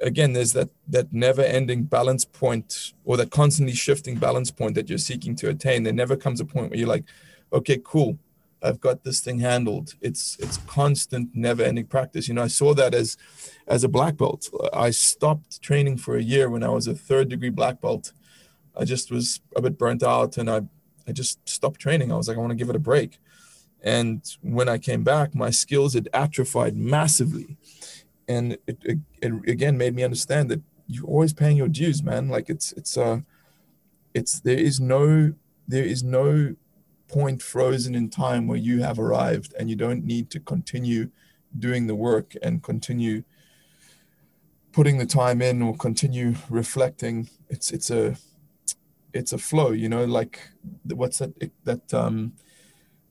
[0.00, 4.88] again there's that that never ending balance point or that constantly shifting balance point that
[4.88, 5.82] you're seeking to attain.
[5.82, 7.04] There never comes a point where you're like,
[7.52, 8.18] okay, cool,
[8.62, 9.94] I've got this thing handled.
[10.00, 12.28] It's it's constant, never ending practice.
[12.28, 13.16] You know, I saw that as
[13.66, 14.48] as a black belt.
[14.72, 18.12] I stopped training for a year when I was a third degree black belt.
[18.78, 20.60] I just was a bit burnt out and I
[21.06, 22.12] I just stopped training.
[22.12, 23.18] I was like, I want to give it a break.
[23.82, 27.56] And when I came back, my skills had atrophied massively.
[28.28, 32.28] And it, it, it again made me understand that you're always paying your dues, man.
[32.28, 33.20] Like it's, it's, uh,
[34.14, 35.34] it's, there is no,
[35.68, 36.56] there is no
[37.08, 41.10] point frozen in time where you have arrived and you don't need to continue
[41.58, 43.22] doing the work and continue
[44.72, 48.14] putting the time in or continue reflecting it's it's a
[49.16, 50.40] it's a flow you know like
[50.94, 51.32] what's that
[51.64, 52.32] that um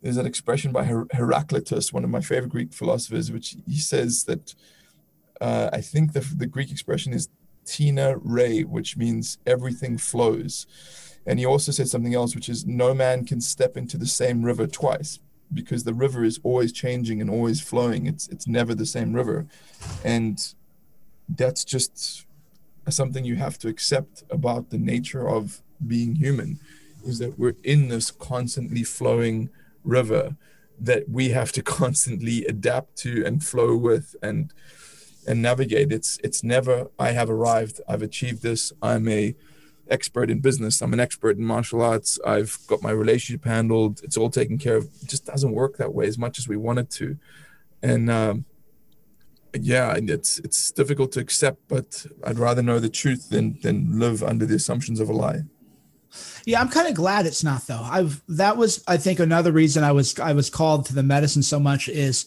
[0.05, 4.25] there's an expression by Her- Heraclitus, one of my favorite Greek philosophers, which he says
[4.25, 4.53] that
[5.41, 7.27] uh, I think the, the Greek expression is
[7.67, 10.67] panta rhei, which means everything flows.
[11.25, 14.43] And he also said something else, which is no man can step into the same
[14.43, 15.19] river twice
[15.51, 18.05] because the river is always changing and always flowing.
[18.05, 19.47] It's it's never the same river,
[20.03, 20.37] and
[21.27, 22.27] that's just
[22.89, 26.59] something you have to accept about the nature of being human,
[27.05, 29.49] is that we're in this constantly flowing
[29.83, 30.35] river
[30.79, 34.53] that we have to constantly adapt to and flow with and
[35.27, 35.91] and navigate.
[35.91, 39.35] It's it's never i have arrived i've achieved this i'm a
[39.87, 44.17] expert in business i'm an expert in martial arts i've got my relationship handled it's
[44.17, 44.85] all taken care of.
[45.01, 47.17] It just doesn't work that way as much as we want it to.
[47.83, 48.45] And um,
[49.61, 54.21] yeah it's it's difficult to accept but i'd rather know the truth than than live
[54.21, 55.41] under the assumptions of a lie
[56.45, 57.81] yeah, I'm kind of glad it's not though.
[57.81, 61.43] I've that was I think another reason I was I was called to the medicine
[61.43, 62.25] so much is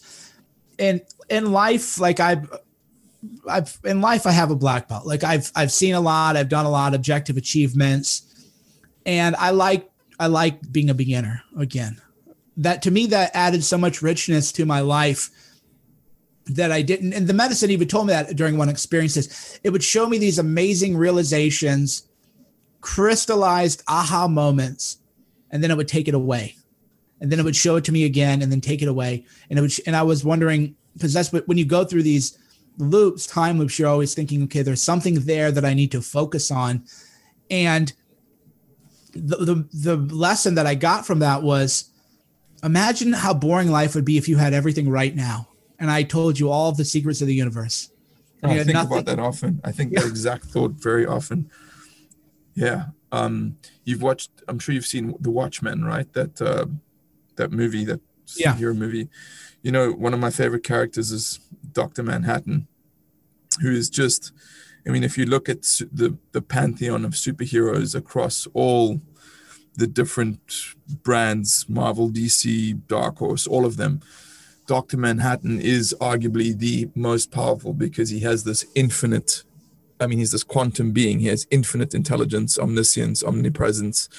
[0.77, 2.41] in in life like I
[3.47, 5.05] I've in life I have a black belt.
[5.05, 8.23] Like I've I've seen a lot, I've done a lot of objective achievements
[9.05, 12.01] and I like I like being a beginner again.
[12.57, 15.29] That to me that added so much richness to my life
[16.47, 19.59] that I didn't and the medicine even told me that during one experiences.
[19.63, 22.08] It would show me these amazing realizations
[22.81, 24.97] crystallized aha moments
[25.51, 26.55] and then it would take it away
[27.21, 29.59] and then it would show it to me again and then take it away and
[29.59, 32.37] it would and i was wondering because that's what when you go through these
[32.77, 36.51] loops time loops you're always thinking okay there's something there that i need to focus
[36.51, 36.83] on
[37.49, 37.91] And
[39.13, 41.91] the, the the lesson that I got from that was
[42.63, 45.47] imagine how boring life would be if you had everything right now.
[45.79, 47.89] And I told you all the secrets of the universe.
[48.43, 48.91] I oh, think nothing.
[48.91, 49.61] about that often.
[49.63, 50.01] I think yeah.
[50.01, 51.49] that exact thought very often.
[52.59, 52.85] Yeah.
[53.11, 54.31] Um, you've watched.
[54.47, 56.11] I'm sure you've seen The Watchmen, right?
[56.13, 56.65] That uh,
[57.37, 58.01] that movie, that
[58.35, 58.53] yeah.
[58.55, 59.07] hero movie.
[59.61, 61.39] You know, one of my favorite characters is
[61.71, 62.67] Doctor Manhattan,
[63.61, 64.33] who is just.
[64.87, 68.99] I mean, if you look at the the pantheon of superheroes across all
[69.75, 70.41] the different
[71.03, 74.01] brands, Marvel, DC, Dark Horse, all of them,
[74.67, 74.97] Dr.
[74.97, 79.43] Manhattan is arguably the most powerful because he has this infinite,
[79.99, 81.19] I mean, he's this quantum being.
[81.19, 84.09] He has infinite intelligence, omniscience, omnipresence.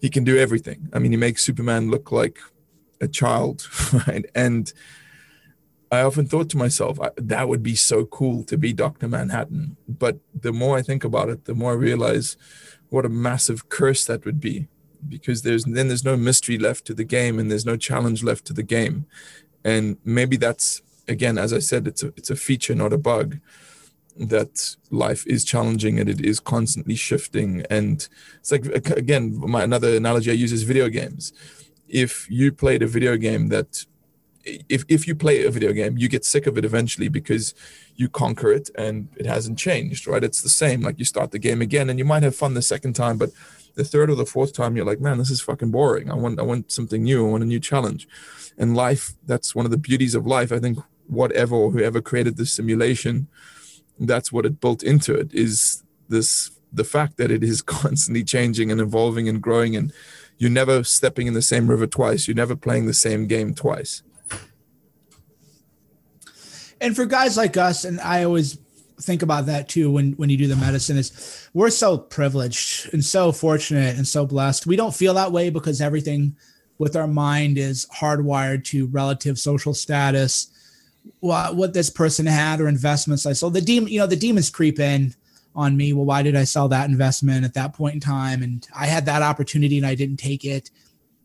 [0.00, 0.88] He can do everything.
[0.92, 2.38] I mean, he makes Superman look like
[3.00, 3.68] a child,
[4.06, 4.24] right?
[4.34, 4.72] And
[5.90, 9.08] I often thought to myself, that would be so cool to be Dr.
[9.08, 9.76] Manhattan.
[9.86, 12.36] But the more I think about it, the more I realize
[12.88, 14.68] what a massive curse that would be
[15.08, 18.44] because there's then there's no mystery left to the game and there's no challenge left
[18.44, 19.06] to the game
[19.64, 23.38] and maybe that's again as i said it's a it's a feature not a bug
[24.16, 27.64] that life is challenging and it is constantly shifting.
[27.70, 28.06] And
[28.36, 31.32] it's like again my another analogy i use is video games.
[31.88, 33.84] If you played a video game that
[34.44, 37.54] if, if you play a video game you get sick of it eventually because
[37.94, 40.24] you conquer it and it hasn't changed right?
[40.24, 40.82] It's the same.
[40.82, 43.30] Like you start the game again and you might have fun the second time but
[43.74, 46.10] the third or the fourth time you're like man this is fucking boring.
[46.10, 47.26] I want i want something new.
[47.26, 48.06] I want a new challenge.
[48.58, 50.52] And life that's one of the beauties of life.
[50.52, 53.28] I think whatever or whoever created this simulation
[54.08, 58.70] that's what it built into it is this the fact that it is constantly changing
[58.70, 59.92] and evolving and growing and
[60.38, 62.26] you're never stepping in the same river twice.
[62.26, 64.02] You're never playing the same game twice.
[66.80, 68.58] And for guys like us and i always
[69.00, 73.04] think about that too when when you do the medicine is we're so privileged and
[73.04, 74.66] so fortunate and so blessed.
[74.66, 76.36] We don't feel that way because everything
[76.78, 80.51] with our mind is hardwired to relative social status
[81.20, 84.50] what, what this person had or investments i sold the demon you know the demons
[84.50, 85.14] creep in
[85.54, 85.92] on me.
[85.92, 88.42] Well why did i sell that investment at that point in time?
[88.42, 90.70] And i had that opportunity and i didn't take it.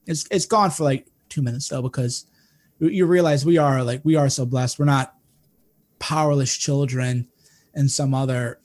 [0.06, 2.26] It's it's gone for like two minutes though because
[2.80, 4.80] you realize we are like we are so blessed.
[4.80, 5.16] We're not
[6.00, 7.28] powerless children
[7.74, 8.60] in some other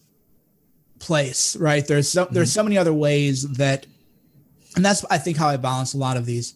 [0.99, 1.87] place right?
[1.87, 2.35] There's so mm-hmm.
[2.35, 3.87] there's so many other ways that
[4.75, 6.55] and that's i think how i balance a lot of these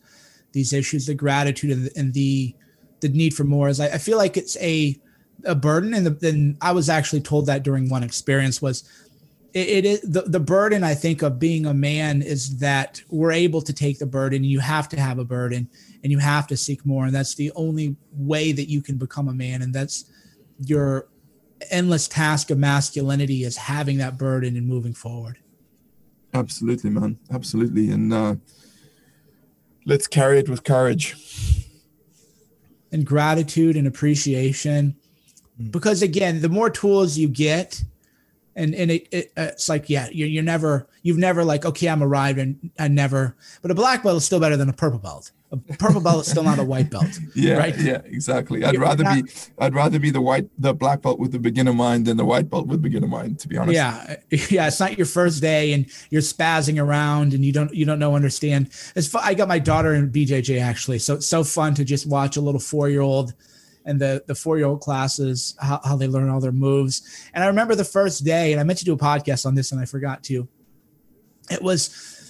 [0.53, 2.55] these issues the gratitude and the and the,
[3.01, 4.99] the need for more is I, I, feel like it's a
[5.45, 8.89] a burden and then i was actually told that during one experience was
[9.53, 13.33] it, it is the, the burden i think of being a man is that we're
[13.33, 15.69] able to take the burden you have to have a burden
[16.03, 19.29] and you have to seek more and that's the only way that you can become
[19.29, 20.11] a man and that's
[20.61, 21.09] your
[21.71, 25.39] endless task of masculinity is having that burden and moving forward.
[26.35, 27.19] Absolutely, man.
[27.33, 27.91] Absolutely.
[27.91, 28.37] And uh,
[29.85, 31.17] let's carry it with courage.
[32.93, 34.97] And gratitude and appreciation.
[35.61, 35.71] Mm.
[35.73, 37.83] Because again, the more tools you get,
[38.55, 42.03] and and it, it it's like yeah, you're, you're never you've never like okay, I'm
[42.03, 45.33] arrived and I never, but a black belt is still better than a purple belt
[45.53, 47.07] a purple belt is still not a white belt.
[47.35, 47.79] yeah, right?
[47.79, 48.65] yeah, exactly.
[48.65, 51.73] I'd rather not, be I'd rather be the white the black belt with the beginner
[51.73, 53.39] mind than the white belt with beginner mind.
[53.41, 53.75] To be honest.
[53.75, 54.17] Yeah,
[54.51, 54.67] yeah.
[54.67, 58.17] It's not your first day and you're spazzing around and you don't you don't know
[58.17, 58.71] understand.
[58.97, 59.23] It's fun.
[59.25, 62.41] I got my daughter in BJJ actually, so it's so fun to just watch a
[62.41, 63.33] little four year old
[63.85, 67.29] and the the four year old classes how, how they learn all their moves.
[67.33, 69.71] And I remember the first day, and I meant to do a podcast on this
[69.71, 70.49] and I forgot to.
[71.49, 72.26] It was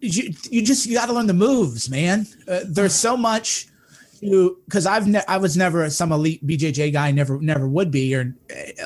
[0.00, 2.26] you, you just you got to learn the moves, man.
[2.48, 3.68] Uh, there's so much
[4.20, 8.14] you because I've ne- I was never some elite BJJ guy, never never would be
[8.14, 8.34] or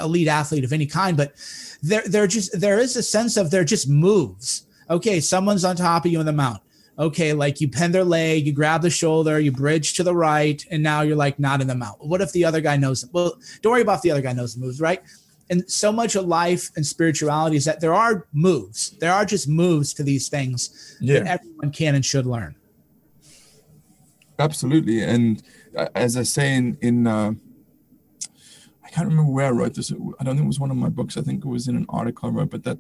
[0.00, 1.34] elite athlete of any kind, but
[1.82, 4.66] there there just there is a sense of they're just moves.
[4.88, 6.60] Okay, someone's on top of you in the mount.
[6.98, 10.64] Okay, like you pen their leg, you grab the shoulder, you bridge to the right,
[10.70, 12.04] and now you're like not in the mount.
[12.04, 13.06] What if the other guy knows?
[13.12, 15.02] Well, don't worry about if the other guy knows the moves, right?
[15.50, 18.96] And so much of life and spirituality is that there are moves.
[19.00, 21.18] There are just moves to these things yeah.
[21.18, 22.54] that everyone can and should learn.
[24.38, 25.42] Absolutely, and
[25.76, 27.32] uh, as I say in in uh,
[28.84, 29.92] I can't remember where I wrote this.
[29.92, 31.16] I don't think it was one of my books.
[31.16, 32.50] I think it was in an article I wrote.
[32.50, 32.78] But that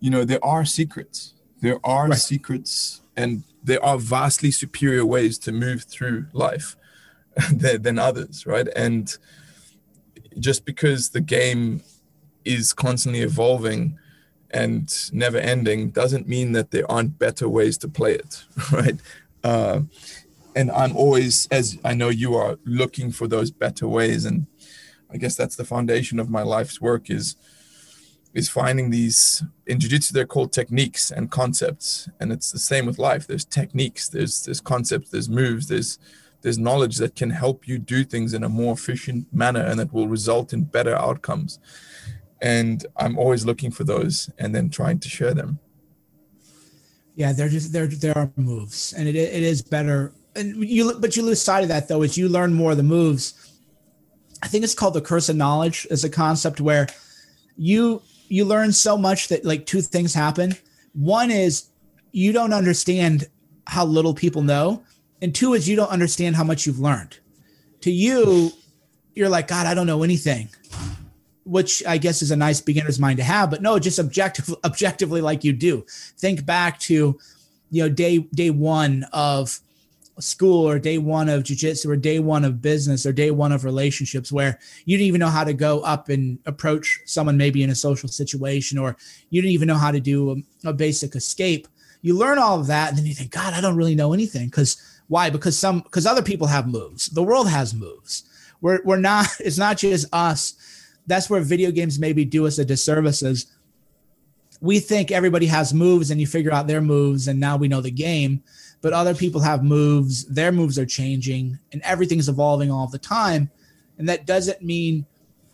[0.00, 1.34] you know there are secrets.
[1.60, 2.18] There are right.
[2.18, 6.76] secrets, and there are vastly superior ways to move through life
[7.52, 8.68] than, than others, right?
[8.74, 9.16] And
[10.38, 11.82] just because the game
[12.46, 13.98] is constantly evolving
[14.50, 19.00] and never ending doesn't mean that there aren't better ways to play it, right?
[19.42, 19.80] Uh,
[20.54, 24.24] and I'm always, as I know you are, looking for those better ways.
[24.24, 24.46] And
[25.10, 27.36] I guess that's the foundation of my life's work is
[28.34, 32.98] is finding these in jiu-jitsu they're called techniques and concepts and it's the same with
[32.98, 35.98] life there's techniques there's there's concepts there's moves there's
[36.42, 39.90] there's knowledge that can help you do things in a more efficient manner and that
[39.90, 41.58] will result in better outcomes
[42.42, 45.58] and i'm always looking for those and then trying to share them.
[47.16, 48.92] Yeah they're just there there are moves.
[48.92, 50.12] And it, it is better.
[50.36, 52.82] And you but you lose sight of that though as you learn more of the
[52.82, 53.34] moves.
[54.42, 56.86] I think it's called the curse of knowledge as a concept where
[57.56, 60.54] you you learn so much that like two things happen.
[60.92, 61.70] One is
[62.12, 63.28] you don't understand
[63.66, 64.82] how little people know,
[65.22, 67.18] and two is you don't understand how much you've learned.
[67.80, 68.52] To you,
[69.14, 70.48] you're like, God, I don't know anything,
[71.46, 73.50] which I guess is a nice beginner's mind to have.
[73.50, 75.84] But no, just objective, objectively, like you do.
[76.18, 77.18] Think back to,
[77.70, 79.60] you know, day day one of
[80.18, 83.64] school or day one of jujitsu or day one of business or day one of
[83.64, 87.68] relationships where you didn't even know how to go up and approach someone maybe in
[87.68, 88.96] a social situation or
[89.28, 90.30] you didn't even know how to do
[90.64, 91.68] a, a basic escape.
[92.00, 94.46] You learn all of that and then you think, God, I don't really know anything.
[94.46, 95.30] Because why?
[95.30, 97.08] Because some because other people have moves.
[97.08, 98.24] The world has moves.
[98.60, 100.54] We're we're not, it's not just us.
[101.06, 103.46] That's where video games maybe do us a disservice is
[104.60, 107.80] we think everybody has moves and you figure out their moves and now we know
[107.80, 108.42] the game
[108.80, 113.50] but other people have moves their moves are changing and everything's evolving all the time.
[113.98, 115.06] And that doesn't mean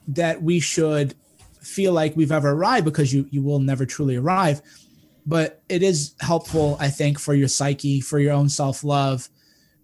[0.09, 1.15] that we should
[1.61, 4.61] feel like we've ever arrived because you you will never truly arrive
[5.25, 9.29] but it is helpful i think for your psyche for your own self-love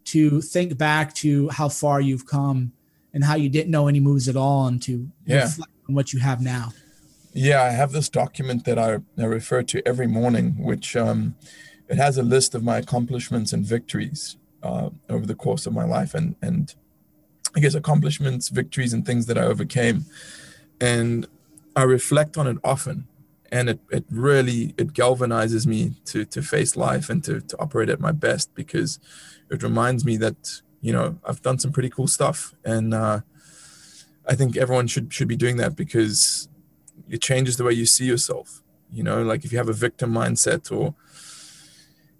[0.04, 2.72] to think back to how far you've come
[3.18, 5.42] and how you didn't know any moves at all and to yeah.
[5.42, 6.72] reflect on what you have now
[7.32, 11.36] yeah, I have this document that I, I refer to every morning, which um,
[11.88, 15.84] it has a list of my accomplishments and victories uh, over the course of my
[15.84, 16.74] life, and and
[17.54, 20.06] I guess accomplishments, victories, and things that I overcame,
[20.80, 21.28] and
[21.76, 23.06] I reflect on it often,
[23.52, 27.88] and it it really it galvanizes me to to face life and to to operate
[27.88, 28.98] at my best because
[29.50, 33.20] it reminds me that you know I've done some pretty cool stuff, and uh,
[34.26, 36.48] I think everyone should should be doing that because
[37.08, 39.22] it changes the way you see yourself you know?
[39.22, 40.94] Like if you have a victim mindset or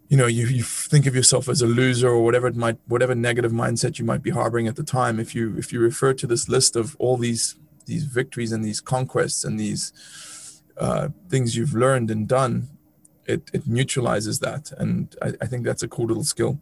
[0.09, 3.15] you know you, you think of yourself as a loser or whatever it might whatever
[3.15, 6.27] negative mindset you might be harboring at the time if you if you refer to
[6.27, 11.75] this list of all these these victories and these conquests and these uh, things you've
[11.75, 12.69] learned and done
[13.27, 16.59] it it neutralizes that and I, I think that's a cool little skill